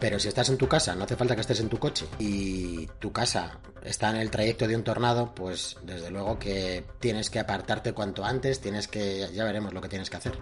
Pero 0.03 0.19
si 0.19 0.27
estás 0.27 0.49
en 0.49 0.57
tu 0.57 0.67
casa, 0.67 0.93
no 0.95 1.05
hace 1.05 1.15
falta 1.15 1.33
que 1.33 1.39
estés 1.39 1.61
en 1.61 1.69
tu 1.69 1.79
coche 1.79 2.05
y 2.19 2.87
tu 2.99 3.13
casa 3.13 3.57
está 3.85 4.09
en 4.09 4.17
el 4.17 4.29
trayecto 4.29 4.67
de 4.67 4.75
un 4.75 4.83
tornado, 4.83 5.33
pues 5.33 5.77
desde 5.81 6.11
luego 6.11 6.37
que 6.37 6.83
tienes 6.99 7.29
que 7.29 7.39
apartarte 7.39 7.93
cuanto 7.93 8.25
antes, 8.25 8.59
tienes 8.59 8.89
que 8.89 9.29
ya 9.33 9.45
veremos 9.45 9.73
lo 9.73 9.79
que 9.79 9.87
tienes 9.87 10.09
que 10.09 10.17
hacer. 10.17 10.37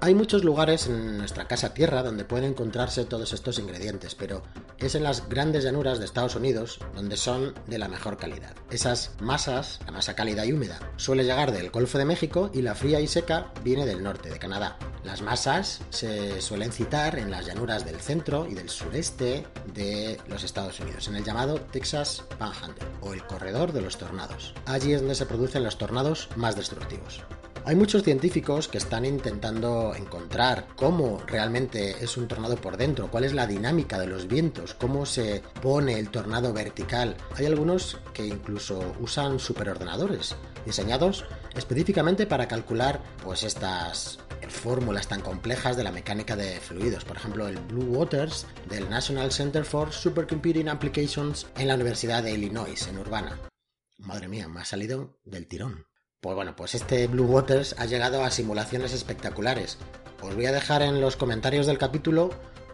Hay 0.00 0.14
muchos 0.16 0.42
lugares 0.42 0.88
en 0.88 1.18
nuestra 1.18 1.46
casa 1.46 1.72
tierra 1.74 2.02
donde 2.02 2.24
pueden 2.24 2.50
encontrarse 2.50 3.04
todos 3.04 3.32
estos 3.32 3.60
ingredientes, 3.60 4.16
pero 4.16 4.42
es 4.78 4.94
en 4.94 5.02
las 5.02 5.28
grandes 5.28 5.64
llanuras 5.64 5.98
de 5.98 6.04
Estados 6.04 6.36
Unidos 6.36 6.78
donde 6.94 7.16
son 7.16 7.54
de 7.66 7.78
la 7.78 7.88
mejor 7.88 8.16
calidad. 8.16 8.54
Esas 8.70 9.12
masas, 9.20 9.80
la 9.86 9.92
masa 9.92 10.14
cálida 10.14 10.44
y 10.46 10.52
húmeda, 10.52 10.78
suele 10.96 11.24
llegar 11.24 11.52
del 11.52 11.70
Golfo 11.70 11.98
de 11.98 12.04
México 12.04 12.50
y 12.52 12.62
la 12.62 12.74
fría 12.74 13.00
y 13.00 13.06
seca 13.06 13.52
viene 13.64 13.86
del 13.86 14.02
norte 14.02 14.30
de 14.30 14.38
Canadá. 14.38 14.78
Las 15.04 15.22
masas 15.22 15.80
se 15.90 16.40
suelen 16.40 16.72
citar 16.72 17.18
en 17.18 17.30
las 17.30 17.46
llanuras 17.46 17.84
del 17.84 18.00
centro 18.00 18.46
y 18.48 18.54
del 18.54 18.68
sureste 18.68 19.46
de 19.74 20.18
los 20.28 20.44
Estados 20.44 20.80
Unidos, 20.80 21.08
en 21.08 21.16
el 21.16 21.24
llamado 21.24 21.60
Texas 21.60 22.24
Panhandle 22.38 22.84
o 23.00 23.12
el 23.12 23.24
corredor 23.26 23.72
de 23.72 23.80
los 23.80 23.96
tornados. 23.96 24.54
Allí 24.66 24.92
es 24.92 25.00
donde 25.00 25.14
se 25.14 25.26
producen 25.26 25.64
los 25.64 25.78
tornados 25.78 26.28
más 26.36 26.56
destructivos. 26.56 27.22
Hay 27.68 27.76
muchos 27.76 28.02
científicos 28.02 28.66
que 28.66 28.78
están 28.78 29.04
intentando 29.04 29.94
encontrar 29.94 30.68
cómo 30.74 31.20
realmente 31.26 32.02
es 32.02 32.16
un 32.16 32.26
tornado 32.26 32.56
por 32.56 32.78
dentro, 32.78 33.10
cuál 33.10 33.24
es 33.24 33.34
la 33.34 33.46
dinámica 33.46 33.98
de 33.98 34.06
los 34.06 34.26
vientos, 34.26 34.72
cómo 34.72 35.04
se 35.04 35.42
pone 35.60 35.98
el 35.98 36.08
tornado 36.08 36.54
vertical. 36.54 37.14
Hay 37.36 37.44
algunos 37.44 37.98
que 38.14 38.26
incluso 38.26 38.94
usan 39.00 39.38
superordenadores 39.38 40.34
diseñados 40.64 41.26
específicamente 41.54 42.24
para 42.24 42.48
calcular 42.48 43.02
pues 43.22 43.42
estas 43.42 44.18
fórmulas 44.48 45.06
tan 45.06 45.20
complejas 45.20 45.76
de 45.76 45.84
la 45.84 45.92
mecánica 45.92 46.36
de 46.36 46.60
fluidos. 46.60 47.04
Por 47.04 47.18
ejemplo, 47.18 47.48
el 47.48 47.58
Blue 47.58 47.98
Waters 47.98 48.46
del 48.70 48.88
National 48.88 49.30
Center 49.30 49.66
for 49.66 49.92
Supercomputing 49.92 50.70
Applications 50.70 51.46
en 51.58 51.68
la 51.68 51.74
Universidad 51.74 52.22
de 52.22 52.32
Illinois, 52.32 52.88
en 52.88 52.96
Urbana. 52.96 53.38
Madre 53.98 54.26
mía, 54.26 54.48
me 54.48 54.60
ha 54.60 54.64
salido 54.64 55.18
del 55.26 55.46
tirón. 55.46 55.87
Pues 56.20 56.34
bueno, 56.34 56.56
pues 56.56 56.74
este 56.74 57.06
Blue 57.06 57.26
Waters 57.26 57.76
ha 57.78 57.86
llegado 57.86 58.24
a 58.24 58.32
simulaciones 58.32 58.92
espectaculares. 58.92 59.78
Os 60.20 60.34
voy 60.34 60.46
a 60.46 60.52
dejar 60.52 60.82
en 60.82 61.00
los 61.00 61.14
comentarios 61.14 61.66
del 61.66 61.78
capítulo 61.78 62.30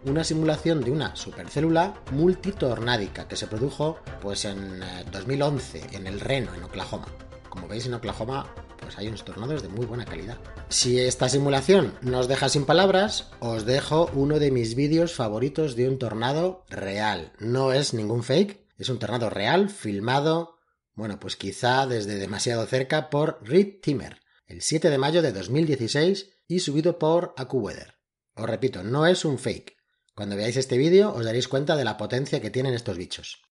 una 0.06 0.24
simulación 0.24 0.80
de 0.80 0.90
una 0.90 1.14
supercélula 1.14 1.92
multitornádica 2.10 3.28
que 3.28 3.36
se 3.36 3.46
produjo 3.46 3.98
pues 4.22 4.46
en 4.46 4.82
2011 5.12 5.78
eh, 5.78 5.86
en 5.92 6.06
el 6.06 6.20
Reno, 6.20 6.54
en 6.54 6.62
Oklahoma. 6.62 7.04
Como 7.50 7.68
veis 7.68 7.84
en 7.84 7.92
Oklahoma 7.92 8.46
pues 8.80 8.96
hay 8.96 9.08
unos 9.08 9.26
tornados 9.26 9.60
de 9.60 9.68
muy 9.68 9.84
buena 9.84 10.06
calidad. 10.06 10.38
Si 10.70 10.98
esta 10.98 11.28
simulación 11.28 11.92
no 12.00 12.20
os 12.20 12.28
deja 12.28 12.48
sin 12.48 12.64
palabras, 12.64 13.30
os 13.40 13.66
dejo 13.66 14.10
uno 14.14 14.38
de 14.38 14.52
mis 14.52 14.74
vídeos 14.74 15.12
favoritos 15.12 15.76
de 15.76 15.86
un 15.86 15.98
tornado 15.98 16.64
real. 16.70 17.32
No 17.40 17.74
es 17.74 17.92
ningún 17.92 18.22
fake, 18.22 18.64
es 18.78 18.88
un 18.88 18.98
tornado 18.98 19.28
real 19.28 19.68
filmado 19.68 20.53
bueno, 20.94 21.18
pues 21.18 21.36
quizá 21.36 21.86
desde 21.86 22.16
demasiado 22.16 22.66
cerca 22.66 23.10
por 23.10 23.38
Reed 23.42 23.80
Timmer, 23.82 24.20
el 24.46 24.62
7 24.62 24.90
de 24.90 24.98
mayo 24.98 25.22
de 25.22 25.32
2016 25.32 26.30
y 26.46 26.60
subido 26.60 26.98
por 26.98 27.34
AcuWeather. 27.36 27.94
Os 28.34 28.48
repito, 28.48 28.82
no 28.82 29.06
es 29.06 29.24
un 29.24 29.38
fake. 29.38 29.76
Cuando 30.14 30.36
veáis 30.36 30.56
este 30.56 30.78
vídeo 30.78 31.12
os 31.12 31.24
daréis 31.24 31.48
cuenta 31.48 31.76
de 31.76 31.84
la 31.84 31.96
potencia 31.96 32.40
que 32.40 32.50
tienen 32.50 32.74
estos 32.74 32.96
bichos. 32.96 33.42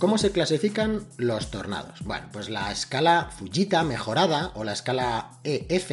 ¿Cómo 0.00 0.16
se 0.16 0.32
clasifican 0.32 1.04
los 1.18 1.50
tornados? 1.50 2.00
Bueno, 2.06 2.30
pues 2.32 2.48
la 2.48 2.72
escala 2.72 3.28
Fujita 3.36 3.84
mejorada 3.84 4.50
o 4.54 4.64
la 4.64 4.72
escala 4.72 5.32
EF, 5.44 5.90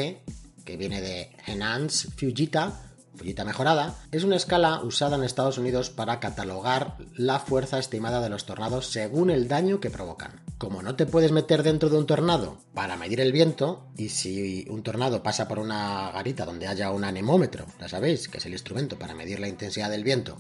que 0.64 0.78
viene 0.78 1.02
de 1.02 1.36
Enhanced 1.46 2.12
Fujita, 2.12 2.72
Fujita 3.18 3.44
mejorada, 3.44 3.96
es 4.14 4.24
una 4.24 4.38
escala 4.38 4.80
usada 4.82 5.18
en 5.18 5.26
Estados 5.26 5.58
Unidos 5.58 5.90
para 5.90 6.22
catalogar 6.22 6.96
la 7.16 7.40
fuerza 7.40 7.80
estimada 7.80 8.22
de 8.22 8.30
los 8.30 8.46
tornados 8.46 8.88
según 8.88 9.30
el 9.30 9.50
daño 9.50 9.82
que 9.82 9.90
provocan. 9.90 10.42
Como 10.58 10.82
no 10.82 10.96
te 10.96 11.06
puedes 11.06 11.34
meter 11.34 11.62
dentro 11.62 11.90
de 11.90 11.98
un 11.98 12.08
tornado 12.08 12.60
para 12.74 12.96
medir 12.96 13.20
el 13.20 13.34
viento, 13.34 13.90
y 13.98 14.08
si 14.08 14.66
un 14.70 14.84
tornado 14.84 15.22
pasa 15.22 15.50
por 15.50 15.60
una 15.60 16.12
garita 16.12 16.46
donde 16.46 16.68
haya 16.68 16.92
un 16.92 17.04
anemómetro, 17.04 17.66
ya 17.78 17.90
sabéis, 17.90 18.30
que 18.30 18.38
es 18.38 18.46
el 18.46 18.54
instrumento 18.54 18.98
para 18.98 19.16
medir 19.16 19.42
la 19.42 19.50
intensidad 19.50 19.90
del 19.90 20.06
viento, 20.06 20.38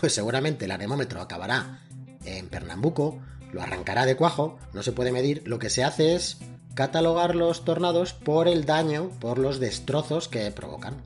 pues 0.00 0.14
seguramente 0.14 0.64
el 0.64 0.70
anemómetro 0.70 1.20
acabará 1.20 1.82
en 2.24 2.48
Pernambuco, 2.48 3.18
lo 3.52 3.62
arrancará 3.62 4.06
de 4.06 4.16
cuajo, 4.16 4.58
no 4.72 4.82
se 4.82 4.92
puede 4.92 5.12
medir, 5.12 5.42
lo 5.46 5.58
que 5.58 5.70
se 5.70 5.84
hace 5.84 6.14
es 6.14 6.38
catalogar 6.74 7.34
los 7.34 7.64
tornados 7.64 8.12
por 8.12 8.48
el 8.48 8.64
daño, 8.64 9.10
por 9.20 9.38
los 9.38 9.60
destrozos 9.60 10.28
que 10.28 10.50
provocan. 10.50 11.02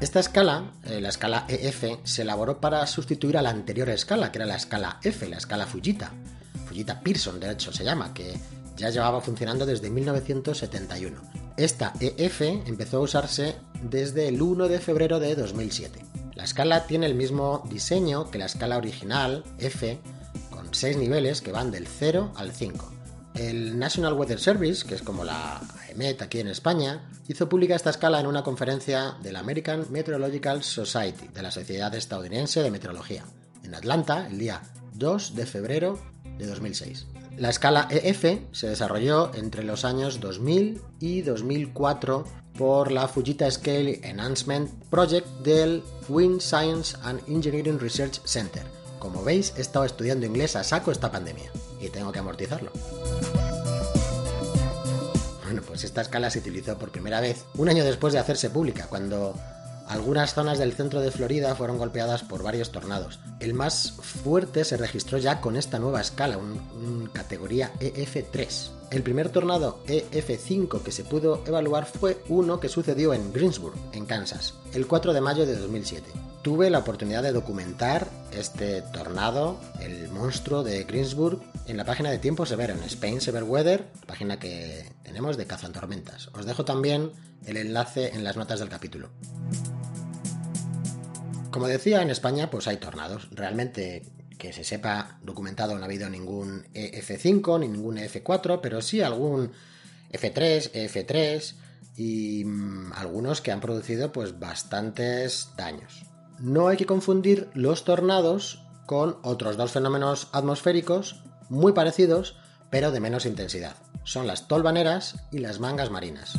Esta 0.00 0.20
escala, 0.20 0.72
eh, 0.84 1.00
la 1.00 1.08
escala 1.08 1.46
EF, 1.48 1.84
se 2.04 2.22
elaboró 2.22 2.60
para 2.60 2.86
sustituir 2.86 3.38
a 3.38 3.42
la 3.42 3.50
anterior 3.50 3.88
escala, 3.88 4.30
que 4.30 4.38
era 4.38 4.46
la 4.46 4.56
escala 4.56 5.00
F, 5.02 5.26
la 5.28 5.38
escala 5.38 5.66
Fujita. 5.66 6.12
Fujita 6.66 7.00
Pearson, 7.00 7.40
de 7.40 7.50
hecho, 7.50 7.72
se 7.72 7.84
llama, 7.84 8.12
que 8.12 8.34
ya 8.76 8.90
llevaba 8.90 9.20
funcionando 9.20 9.64
desde 9.64 9.90
1971. 9.90 11.20
Esta 11.56 11.92
EF 12.00 12.42
empezó 12.42 12.98
a 12.98 13.00
usarse 13.00 13.56
desde 13.82 14.28
el 14.28 14.42
1 14.42 14.68
de 14.68 14.78
febrero 14.78 15.20
de 15.20 15.34
2007. 15.34 16.04
La 16.34 16.44
escala 16.44 16.86
tiene 16.86 17.06
el 17.06 17.14
mismo 17.14 17.62
diseño 17.70 18.30
que 18.30 18.38
la 18.38 18.46
escala 18.46 18.76
original, 18.76 19.44
F, 19.58 20.00
con 20.50 20.74
seis 20.74 20.96
niveles 20.96 21.40
que 21.40 21.52
van 21.52 21.70
del 21.70 21.86
0 21.86 22.32
al 22.34 22.52
5. 22.52 22.92
El 23.34 23.78
National 23.78 24.14
Weather 24.14 24.40
Service, 24.40 24.86
que 24.86 24.94
es 24.94 25.02
como 25.02 25.24
la 25.24 25.60
EMET 25.88 26.22
aquí 26.22 26.40
en 26.40 26.48
España, 26.48 27.08
hizo 27.28 27.48
pública 27.48 27.74
esta 27.74 27.90
escala 27.90 28.20
en 28.20 28.26
una 28.26 28.42
conferencia 28.42 29.16
de 29.22 29.32
la 29.32 29.40
American 29.40 29.86
Meteorological 29.90 30.62
Society, 30.62 31.28
de 31.28 31.42
la 31.42 31.50
Sociedad 31.50 31.94
Estadounidense 31.94 32.62
de 32.62 32.70
Meteorología, 32.70 33.24
en 33.62 33.74
Atlanta, 33.74 34.26
el 34.28 34.38
día 34.38 34.62
2 34.94 35.34
de 35.34 35.46
febrero 35.46 36.00
de 36.38 36.46
2006. 36.46 37.06
La 37.36 37.50
escala 37.50 37.88
EF 37.90 38.24
se 38.52 38.68
desarrolló 38.68 39.32
entre 39.34 39.64
los 39.64 39.84
años 39.84 40.20
2000 40.20 40.80
y 41.00 41.22
2004 41.22 42.24
por 42.56 42.92
la 42.92 43.08
Fujita 43.08 43.50
Scale 43.50 44.00
Enhancement 44.04 44.70
Project 44.84 45.26
del 45.42 45.82
Wind 46.08 46.40
Science 46.40 46.96
and 47.02 47.20
Engineering 47.28 47.80
Research 47.80 48.20
Center. 48.24 48.62
Como 49.00 49.24
veis, 49.24 49.52
he 49.56 49.62
estado 49.62 49.84
estudiando 49.84 50.26
inglés 50.26 50.54
a 50.54 50.62
saco 50.62 50.92
esta 50.92 51.10
pandemia 51.10 51.50
y 51.80 51.88
tengo 51.88 52.12
que 52.12 52.20
amortizarlo. 52.20 52.70
Bueno, 55.44 55.62
pues 55.66 55.82
esta 55.82 56.02
escala 56.02 56.30
se 56.30 56.38
utilizó 56.38 56.78
por 56.78 56.92
primera 56.92 57.20
vez 57.20 57.44
un 57.56 57.68
año 57.68 57.84
después 57.84 58.12
de 58.12 58.20
hacerse 58.20 58.48
pública, 58.48 58.86
cuando 58.88 59.34
algunas 59.88 60.34
zonas 60.34 60.58
del 60.58 60.72
centro 60.72 61.00
de 61.00 61.10
Florida 61.10 61.54
fueron 61.54 61.78
golpeadas 61.78 62.22
por 62.22 62.42
varios 62.42 62.72
tornados. 62.72 63.20
El 63.40 63.54
más 63.54 63.92
fuerte 63.92 64.64
se 64.64 64.76
registró 64.76 65.18
ya 65.18 65.40
con 65.40 65.56
esta 65.56 65.78
nueva 65.78 66.00
escala, 66.00 66.38
un, 66.38 67.10
categoría 67.12 67.72
EF3. 67.80 68.70
El 68.90 69.02
primer 69.02 69.28
tornado 69.28 69.80
EF5 69.86 70.82
que 70.82 70.92
se 70.92 71.04
pudo 71.04 71.42
evaluar 71.46 71.84
fue 71.86 72.22
uno 72.28 72.60
que 72.60 72.68
sucedió 72.68 73.12
en 73.12 73.32
Greensburg, 73.32 73.74
en 73.92 74.06
Kansas, 74.06 74.54
el 74.72 74.86
4 74.86 75.12
de 75.12 75.20
mayo 75.20 75.46
de 75.46 75.56
2007. 75.56 76.10
Tuve 76.42 76.70
la 76.70 76.78
oportunidad 76.78 77.22
de 77.22 77.32
documentar 77.32 78.08
este 78.32 78.82
tornado, 78.82 79.58
el 79.80 80.08
monstruo 80.10 80.62
de 80.62 80.84
Greensburg, 80.84 81.40
en 81.66 81.76
la 81.76 81.84
página 81.84 82.10
de 82.10 82.18
Tiempo 82.18 82.46
Severo, 82.46 82.74
en 82.74 82.82
Spain 82.84 83.20
Severe 83.20 83.44
Weather, 83.44 83.90
página 84.06 84.38
que 84.38 84.90
tenemos 85.02 85.36
de 85.36 85.46
cazantormentas. 85.46 86.28
Os 86.34 86.44
dejo 86.44 86.64
también 86.64 87.10
el 87.46 87.56
enlace 87.56 88.14
en 88.14 88.24
las 88.24 88.36
notas 88.36 88.60
del 88.60 88.68
capítulo. 88.68 89.10
Como 91.54 91.68
decía, 91.68 92.02
en 92.02 92.10
España 92.10 92.50
pues 92.50 92.66
hay 92.66 92.78
tornados. 92.78 93.28
Realmente 93.30 94.02
que 94.38 94.52
se 94.52 94.64
sepa 94.64 95.20
documentado 95.22 95.76
no 95.76 95.82
ha 95.82 95.84
habido 95.84 96.10
ningún 96.10 96.64
EF5 96.74 97.60
ni 97.60 97.68
ningún 97.68 97.96
EF4, 97.96 98.58
pero 98.60 98.82
sí 98.82 99.02
algún 99.02 99.52
F3, 100.12 100.72
EF3 100.72 101.54
y 101.96 102.44
mm, 102.44 102.92
algunos 102.94 103.40
que 103.40 103.52
han 103.52 103.60
producido 103.60 104.10
pues 104.10 104.40
bastantes 104.40 105.50
daños. 105.56 106.02
No 106.40 106.66
hay 106.66 106.76
que 106.76 106.86
confundir 106.86 107.48
los 107.54 107.84
tornados 107.84 108.66
con 108.86 109.18
otros 109.22 109.56
dos 109.56 109.70
fenómenos 109.70 110.30
atmosféricos 110.32 111.22
muy 111.50 111.70
parecidos, 111.70 112.36
pero 112.68 112.90
de 112.90 112.98
menos 112.98 113.26
intensidad. 113.26 113.76
Son 114.02 114.26
las 114.26 114.48
tolvaneras 114.48 115.20
y 115.30 115.38
las 115.38 115.60
mangas 115.60 115.92
marinas. 115.92 116.36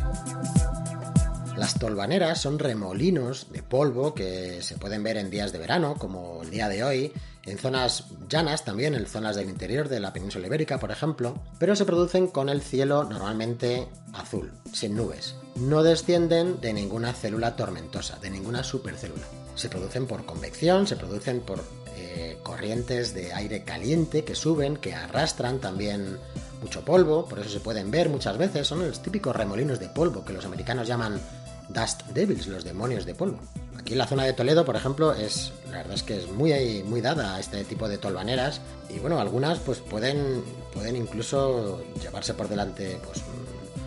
Las 1.57 1.79
tolvaneras 1.79 2.41
son 2.41 2.59
remolinos 2.59 3.47
de 3.51 3.63
polvo 3.63 4.13
que 4.13 4.61
se 4.61 4.77
pueden 4.77 5.03
ver 5.03 5.15
en 5.15 5.29
días 5.29 5.53
de 5.53 5.59
verano, 5.59 5.95
como 5.97 6.41
el 6.43 6.51
día 6.51 6.67
de 6.67 6.83
hoy, 6.83 7.13
en 7.45 7.57
zonas 7.57 8.05
llanas 8.27 8.65
también, 8.65 8.93
en 8.93 9.05
zonas 9.05 9.37
del 9.37 9.49
interior 9.49 9.87
de 9.87 10.01
la 10.01 10.11
península 10.11 10.47
ibérica, 10.47 10.79
por 10.79 10.91
ejemplo, 10.91 11.39
pero 11.57 11.77
se 11.77 11.85
producen 11.85 12.27
con 12.27 12.49
el 12.49 12.61
cielo 12.61 13.05
normalmente 13.05 13.87
azul, 14.11 14.51
sin 14.73 14.97
nubes. 14.97 15.35
No 15.55 15.81
descienden 15.81 16.59
de 16.59 16.73
ninguna 16.73 17.13
célula 17.13 17.55
tormentosa, 17.55 18.19
de 18.19 18.31
ninguna 18.31 18.61
supercélula. 18.61 19.25
Se 19.55 19.69
producen 19.69 20.07
por 20.07 20.25
convección, 20.25 20.85
se 20.87 20.97
producen 20.97 21.39
por 21.39 21.63
eh, 21.95 22.37
corrientes 22.43 23.13
de 23.13 23.31
aire 23.31 23.63
caliente 23.63 24.25
que 24.25 24.35
suben, 24.35 24.75
que 24.75 24.93
arrastran 24.93 25.59
también 25.59 26.17
mucho 26.61 26.83
polvo, 26.83 27.25
por 27.25 27.39
eso 27.39 27.49
se 27.49 27.59
pueden 27.61 27.91
ver 27.91 28.09
muchas 28.09 28.37
veces, 28.37 28.67
son 28.67 28.85
los 28.85 29.01
típicos 29.01 29.35
remolinos 29.35 29.79
de 29.79 29.87
polvo 29.87 30.25
que 30.25 30.33
los 30.33 30.45
americanos 30.45 30.87
llaman 30.87 31.21
Dust 31.69 32.03
Devils, 32.13 32.47
los 32.47 32.63
demonios 32.63 33.05
de 33.05 33.15
polvo. 33.15 33.39
Aquí 33.77 33.93
en 33.93 33.99
la 33.99 34.07
zona 34.07 34.23
de 34.23 34.33
Toledo, 34.33 34.65
por 34.65 34.75
ejemplo, 34.75 35.13
es 35.13 35.51
la 35.69 35.77
verdad 35.77 35.95
es 35.95 36.03
que 36.03 36.17
es 36.17 36.31
muy, 36.31 36.83
muy 36.83 37.01
dada 37.01 37.35
a 37.35 37.39
este 37.39 37.63
tipo 37.65 37.89
de 37.89 37.97
tolvaneras 37.97 38.61
y 38.89 38.99
bueno, 38.99 39.19
algunas 39.19 39.59
pues 39.59 39.79
pueden, 39.79 40.43
pueden 40.73 40.95
incluso 40.95 41.83
llevarse 42.01 42.33
por 42.33 42.47
delante 42.47 42.99
pues 43.03 43.21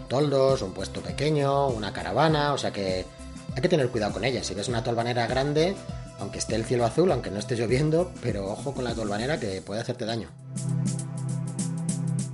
toldos, 0.08 0.62
un 0.62 0.72
puesto 0.72 1.00
pequeño, 1.00 1.68
una 1.68 1.92
caravana, 1.92 2.52
o 2.52 2.58
sea 2.58 2.72
que 2.72 3.04
hay 3.54 3.62
que 3.62 3.68
tener 3.68 3.88
cuidado 3.88 4.12
con 4.12 4.24
ellas. 4.24 4.46
Si 4.46 4.54
ves 4.54 4.68
una 4.68 4.84
tolvanera 4.84 5.26
grande, 5.26 5.74
aunque 6.18 6.38
esté 6.38 6.56
el 6.56 6.64
cielo 6.64 6.84
azul, 6.84 7.10
aunque 7.12 7.30
no 7.30 7.38
esté 7.38 7.56
lloviendo, 7.56 8.12
pero 8.22 8.50
ojo 8.50 8.74
con 8.74 8.84
la 8.84 8.94
tolvanera 8.94 9.40
que 9.40 9.62
puede 9.62 9.80
hacerte 9.80 10.04
daño. 10.04 10.28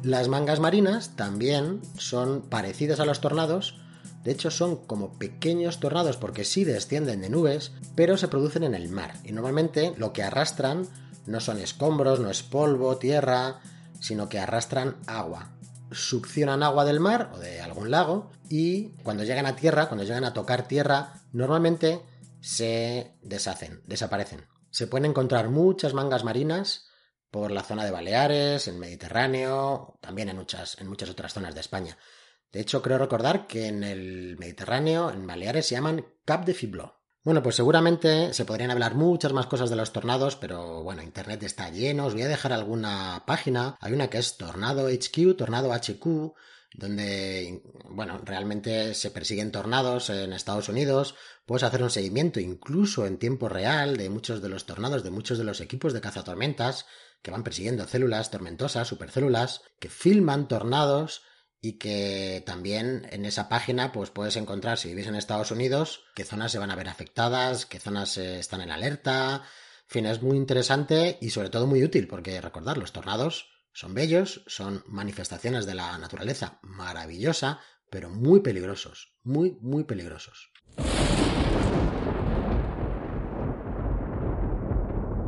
Las 0.03 0.29
mangas 0.29 0.61
marinas 0.61 1.17
también 1.17 1.81
son 1.97 2.43
parecidas 2.43 3.01
a 3.01 3.07
los 3.07 3.21
tornados, 3.21 3.81
de 4.25 4.33
hecho, 4.33 4.51
son 4.51 4.77
como 4.87 5.19
pequeños 5.19 5.81
tornados 5.81 6.17
porque 6.17 6.45
sí 6.45 6.65
descienden 6.65 7.21
de 7.21 7.29
nubes, 7.29 7.73
pero 7.95 8.17
se 8.17 8.29
producen 8.29 8.65
en 8.65 8.75
el 8.75 8.89
mar. 8.89 9.17
Y 9.23 9.33
normalmente 9.33 9.93
lo 9.99 10.15
que 10.15 10.23
arrastran 10.23 10.89
no 11.27 11.41
son 11.41 11.59
escombros, 11.59 12.21
no 12.21 12.31
es 12.31 12.43
polvo, 12.43 12.97
tierra, 12.97 13.61
sino 14.01 14.31
que 14.31 14.39
arrastran 14.39 14.97
agua. 15.07 15.53
Succionan 15.91 16.63
agua 16.63 16.87
del 16.87 17.01
mar 17.01 17.33
o 17.35 17.39
de 17.39 17.61
algún 17.61 17.91
lago 17.91 18.31
y 18.49 18.89
cuando 19.03 19.25
llegan 19.25 19.45
a 19.45 19.57
tierra, 19.57 19.89
cuando 19.89 20.05
llegan 20.05 20.25
a 20.25 20.33
tocar 20.33 20.67
tierra, 20.67 21.21
normalmente 21.33 22.01
se 22.41 23.19
deshacen, 23.21 23.83
desaparecen. 23.87 24.47
Se 24.71 24.87
pueden 24.87 25.11
encontrar 25.11 25.51
muchas 25.51 25.93
mangas 25.93 26.25
marinas 26.25 26.87
por 27.31 27.51
la 27.51 27.63
zona 27.63 27.85
de 27.85 27.91
Baleares, 27.91 28.69
en 28.69 28.79
Mediterráneo, 28.79 29.99
también 30.01 30.31
en 30.31 30.37
muchas, 30.37 30.81
en 30.81 30.89
muchas 30.89 31.11
otras 31.11 31.35
zonas 31.35 31.55
de 31.55 31.61
España. 31.61 31.99
De 32.55 32.61
hecho, 32.61 32.83
creo 32.83 32.99
recordar 32.99 33.49
que 33.49 33.67
en 33.67 33.83
el 33.83 34.37
Mediterráneo, 34.39 35.11
en 35.11 35.27
Baleares, 35.27 35.67
se 35.67 35.75
llaman 35.75 36.07
Cap 36.25 36.45
de 36.45 36.55
Fibló. 36.55 37.01
Bueno, 37.25 37.43
pues 37.43 37.57
seguramente 37.57 38.33
se 38.33 38.45
podrían 38.45 38.71
hablar 38.71 38.95
muchas 38.95 39.33
más 39.33 39.47
cosas 39.47 39.71
de 39.71 39.77
los 39.77 39.93
tornados, 39.93 40.37
pero 40.37 40.85
bueno, 40.85 41.03
Internet 41.03 41.43
está 41.43 41.69
lleno. 41.71 42.07
Os 42.07 42.13
voy 42.13 42.23
a 42.23 42.29
dejar 42.29 42.53
alguna 42.53 43.25
página. 43.27 43.77
Hay 43.81 43.93
una 43.93 44.09
que 44.09 44.19
es 44.19 44.37
Tornado 44.37 44.87
HQ, 44.87 45.37
Tornado 45.37 45.73
HQ, 45.73 46.33
donde, 46.75 47.61
bueno, 47.91 48.21
realmente 48.25 48.95
se 48.95 49.11
persiguen 49.11 49.51
tornados 49.51 50.09
en 50.11 50.33
Estados 50.33 50.69
Unidos. 50.69 51.17
Puedes 51.47 51.65
hacer 51.65 51.83
un 51.83 51.91
seguimiento 51.91 52.39
incluso 52.39 53.05
en 53.05 53.19
tiempo 53.19 53.49
real 53.49 53.97
de 53.97 54.11
muchos 54.11 54.41
de 54.43 54.49
los 54.49 54.65
tornados, 54.65 55.03
de 55.03 55.11
muchos 55.11 55.39
de 55.39 55.45
los 55.45 55.61
equipos 55.61 55.93
de 55.93 56.01
cazatormentas 56.01 56.87
que 57.21 57.33
van 57.33 57.43
persiguiendo 57.43 57.89
células 57.89 58.31
tormentosas, 58.31 58.87
supercélulas, 58.87 59.63
que 59.81 59.89
filman 59.89 60.47
tornados 60.47 61.23
y 61.65 61.79
que 61.79 62.43
también 62.45 63.09
en 63.11 63.25
esa 63.25 63.49
página 63.49 63.91
pues 63.91 64.11
puedes 64.11 64.37
encontrar 64.37 64.77
si 64.77 64.89
vivís 64.89 65.07
en 65.07 65.15
Estados 65.15 65.51
Unidos 65.51 66.05
qué 66.15 66.25
zonas 66.25 66.53
se 66.53 66.59
van 66.59 66.71
a 66.71 66.77
ver 66.77 66.89
afectadas, 66.89 67.65
qué 67.65 67.81
zonas 67.81 68.19
eh, 68.19 68.39
están 68.39 68.61
en 68.61 68.71
alerta. 68.71 69.37
En 69.37 69.89
fin, 69.89 70.07
es 70.07 70.21
muy 70.21 70.37
interesante 70.37 71.17
y 71.23 71.31
sobre 71.31 71.49
todo 71.49 71.67
muy 71.67 71.83
útil 71.83 72.07
porque 72.07 72.39
recordad, 72.43 72.77
los 72.77 72.93
tornados 72.93 73.49
son 73.73 73.95
bellos, 73.95 74.43
son 74.47 74.85
manifestaciones 74.87 75.65
de 75.65 75.75
la 75.75 75.97
naturaleza 75.97 76.59
maravillosa, 76.63 77.61
pero 77.89 78.11
muy 78.11 78.41
peligrosos, 78.41 79.15
muy, 79.23 79.57
muy 79.63 79.85
peligrosos. 79.85 80.53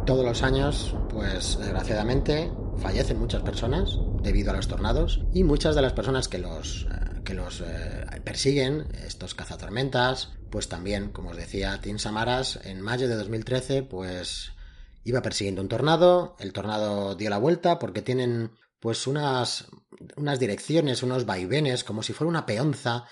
Todos 0.05 0.25
los 0.25 0.43
años, 0.43 0.95
pues 1.09 1.59
desgraciadamente, 1.59 2.53
fallecen 2.79 3.19
muchas 3.19 3.43
personas 3.43 3.99
debido 4.23 4.51
a 4.51 4.57
los 4.57 4.69
tornados 4.69 5.21
y 5.33 5.45
muchas 5.45 5.75
de 5.75 5.83
las 5.83 5.93
personas 5.93 6.29
que 6.29 6.39
los, 6.39 6.87
eh, 6.91 7.23
que 7.25 7.35
los 7.35 7.61
eh, 7.61 8.07
persiguen, 8.25 8.87
estos 9.07 9.35
cazatormentas, 9.35 10.33
pues 10.51 10.69
también, 10.69 11.11
como 11.11 11.31
os 11.31 11.37
decía, 11.37 11.81
Tim 11.81 11.99
Samaras 11.99 12.61
en 12.65 12.81
mayo 12.81 13.09
de 13.09 13.17
2013 13.17 13.83
pues 13.83 14.53
iba 15.05 15.23
persiguiendo 15.23 15.63
un 15.63 15.69
tornado, 15.69 16.37
el 16.39 16.53
tornado 16.53 17.15
dio 17.15 17.31
la 17.31 17.39
vuelta 17.39 17.79
porque 17.79 18.03
tienen 18.03 18.53
pues 18.81 19.07
unas, 19.07 19.67
unas 20.17 20.39
direcciones, 20.39 21.03
unos 21.03 21.27
vaivenes, 21.27 21.85
como 21.85 22.03
si 22.03 22.13
fuera 22.13 22.29
una 22.29 22.47
peonza 22.47 23.07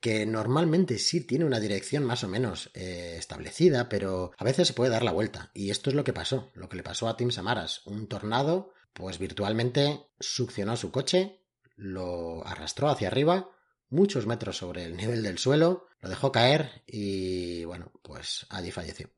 que 0.00 0.24
normalmente 0.24 0.98
sí 0.98 1.26
tiene 1.26 1.44
una 1.44 1.60
dirección 1.60 2.04
más 2.04 2.24
o 2.24 2.28
menos 2.28 2.70
eh, 2.74 3.16
establecida, 3.18 3.88
pero 3.88 4.32
a 4.38 4.44
veces 4.44 4.68
se 4.68 4.74
puede 4.74 4.90
dar 4.90 5.02
la 5.02 5.12
vuelta. 5.12 5.50
Y 5.52 5.70
esto 5.70 5.90
es 5.90 5.96
lo 5.96 6.04
que 6.04 6.14
pasó, 6.14 6.50
lo 6.54 6.68
que 6.68 6.78
le 6.78 6.82
pasó 6.82 7.06
a 7.06 7.16
Tim 7.16 7.30
Samaras. 7.30 7.86
Un 7.86 8.08
tornado 8.08 8.72
pues 8.92 9.18
virtualmente 9.18 10.06
succionó 10.18 10.76
su 10.76 10.90
coche, 10.90 11.40
lo 11.76 12.46
arrastró 12.46 12.88
hacia 12.88 13.08
arriba, 13.08 13.50
muchos 13.88 14.26
metros 14.26 14.56
sobre 14.58 14.84
el 14.84 14.96
nivel 14.96 15.22
del 15.22 15.38
suelo, 15.38 15.86
lo 16.00 16.08
dejó 16.08 16.32
caer 16.32 16.82
y 16.86 17.64
bueno, 17.64 17.92
pues 18.02 18.46
allí 18.50 18.70
falleció. 18.70 19.10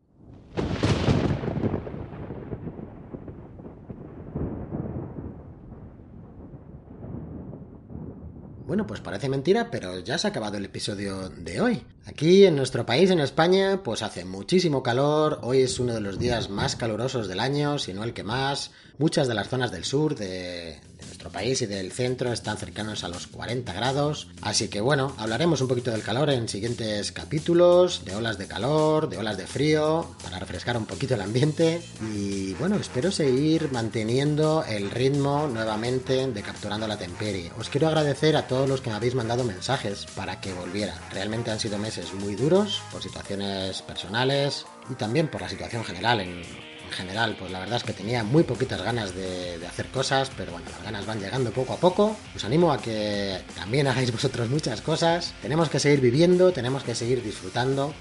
Bueno, 8.73 8.87
pues 8.87 9.03
parece 9.03 9.29
mentira, 9.29 9.71
pero 9.71 9.99
ya 9.99 10.17
se 10.17 10.27
ha 10.27 10.31
acabado 10.31 10.57
el 10.57 10.65
episodio 10.65 11.29
de 11.29 11.61
hoy. 11.61 11.85
Aquí 12.07 12.47
en 12.47 12.57
nuestro 12.57 12.87
país, 12.87 13.11
en 13.11 13.21
España, 13.21 13.83
pues 13.85 14.01
hace 14.01 14.25
muchísimo 14.25 14.83
calor, 14.83 15.41
hoy 15.43 15.61
es 15.61 15.79
uno 15.79 15.93
de 15.93 16.01
los 16.01 16.19
días 16.19 16.49
más 16.49 16.75
calurosos 16.75 17.29
del 17.29 17.41
año, 17.41 17.79
si 17.79 17.93
no 17.93 18.03
el 18.03 18.15
que 18.15 18.23
más. 18.23 18.71
Muchas 18.97 19.29
de 19.29 19.35
las 19.35 19.51
zonas 19.51 19.73
del 19.73 19.85
sur 19.85 20.15
de, 20.15 20.81
nuestro 21.07 21.31
país 21.31 21.63
y 21.63 21.67
del 21.67 21.93
centro 21.93 22.33
están 22.33 22.59
cercanos 22.59 23.05
a 23.05 23.09
los 23.09 23.27
40 23.27 23.73
grados. 23.73 24.29
Así 24.41 24.69
que 24.69 24.81
bueno, 24.81 25.15
hablaremos 25.19 25.61
un 25.61 25.69
poquito 25.69 25.91
del 25.91 26.03
calor 26.03 26.31
en 26.31 26.49
siguientes 26.49 27.13
capítulos, 27.13 28.05
de 28.05 28.15
olas 28.15 28.39
de 28.39 28.47
calor, 28.47 29.09
de 29.09 29.19
olas 29.19 29.37
de 29.37 29.47
frío, 29.47 30.15
para 30.23 30.39
refrescar 30.39 30.77
un 30.77 30.87
poquito 30.87 31.15
el 31.15 31.21
ambiente. 31.21 31.81
Y 32.15 32.55
bueno, 32.55 32.77
espero 32.77 33.11
seguir 33.11 33.71
manteniendo 33.73 34.65
el 34.65 34.91
ritmo 34.91 35.49
nuevamente 35.49 36.27
de 36.27 36.43
capturando 36.43 36.87
la 36.87 36.99
temperie. 36.99 37.53
Os 37.59 37.69
quiero 37.69 37.89
agradecer 37.89 38.37
a 38.37 38.47
todos 38.47 38.69
los 38.69 38.81
que 38.81 38.91
me 38.91 38.97
habéis 38.97 39.15
mandado 39.15 39.45
mensajes 39.45 40.07
para 40.15 40.41
que 40.41 40.53
volviera. 40.53 40.95
Realmente 41.13 41.51
han 41.51 41.61
sido 41.61 41.79
meses 41.79 42.13
muy 42.15 42.35
duros 42.35 42.83
por 42.91 43.03
situaciones 43.03 43.83
personales 43.83 44.67
y 44.91 44.95
también 44.95 45.29
por 45.29 45.41
la 45.41 45.49
situación 45.49 45.85
general 45.85 46.21
en 46.21 46.72
general, 46.93 47.37
pues 47.39 47.51
la 47.51 47.61
verdad 47.61 47.77
es 47.77 47.85
que 47.85 47.93
tenía 47.93 48.25
muy 48.25 48.43
poquitas 48.43 48.83
ganas 48.83 49.15
de, 49.15 49.65
hacer 49.67 49.89
cosas, 49.89 50.31
pero 50.37 50.53
bueno, 50.53 50.67
las 50.71 50.83
ganas 50.83 51.07
van 51.07 51.21
llegando 51.21 51.51
poco 51.51 51.75
a 51.75 51.77
poco. 51.77 52.17
Os 52.37 52.45
animo 52.45 52.73
a 52.73 52.79
que 52.79 53.41
también 53.55 53.87
hagáis 53.89 54.13
vosotros 54.13 54.49
muchas 54.49 54.81
cosas. 54.81 55.35
Tenemos 55.43 55.69
que 55.69 55.81
seguir 55.81 56.01
viviendo, 56.01 56.53
tenemos 56.53 56.85
que 56.85 56.95
seguir 56.95 57.23
disfrutando, 57.23 57.93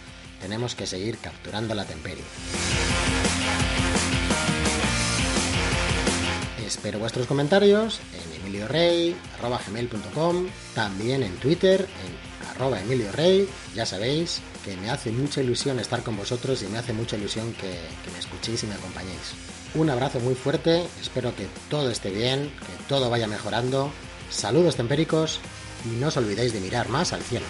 tenemos 0.41 0.75
que 0.75 0.85
seguir 0.85 1.17
capturando 1.17 1.75
la 1.75 1.85
temperie. 1.85 2.23
Espero 6.65 6.99
vuestros 6.99 7.27
comentarios 7.27 7.99
en 8.13 8.41
emiliorey.com, 8.41 10.47
también 10.73 11.23
en 11.23 11.35
Twitter, 11.37 11.81
en 11.81 12.49
arroba 12.49 12.79
emiliorey, 12.79 13.49
ya 13.75 13.85
sabéis, 13.85 14.41
que 14.63 14.77
me 14.77 14.89
hace 14.89 15.11
mucha 15.11 15.41
ilusión 15.41 15.79
estar 15.79 16.03
con 16.03 16.17
vosotros 16.17 16.61
y 16.63 16.67
me 16.67 16.77
hace 16.77 16.93
mucha 16.93 17.17
ilusión 17.17 17.53
que, 17.53 17.79
me 18.11 18.19
escuchéis 18.19 18.63
y 18.63 18.67
me 18.67 18.75
acompañéis. 18.75 19.33
Un 19.73 19.89
abrazo 19.89 20.19
muy 20.19 20.35
fuerte, 20.35 20.85
espero 20.99 21.35
que 21.35 21.47
todo 21.69 21.89
esté 21.89 22.11
bien, 22.11 22.51
que 22.59 22.83
todo 22.87 23.09
vaya 23.09 23.27
mejorando. 23.27 23.91
Saludos 24.29 24.75
tempéricos 24.75 25.39
y 25.85 25.99
no 25.99 26.07
os 26.07 26.17
olvidéis 26.17 26.53
de 26.53 26.61
mirar 26.61 26.89
más 26.89 27.13
al 27.13 27.21
cielo. 27.21 27.45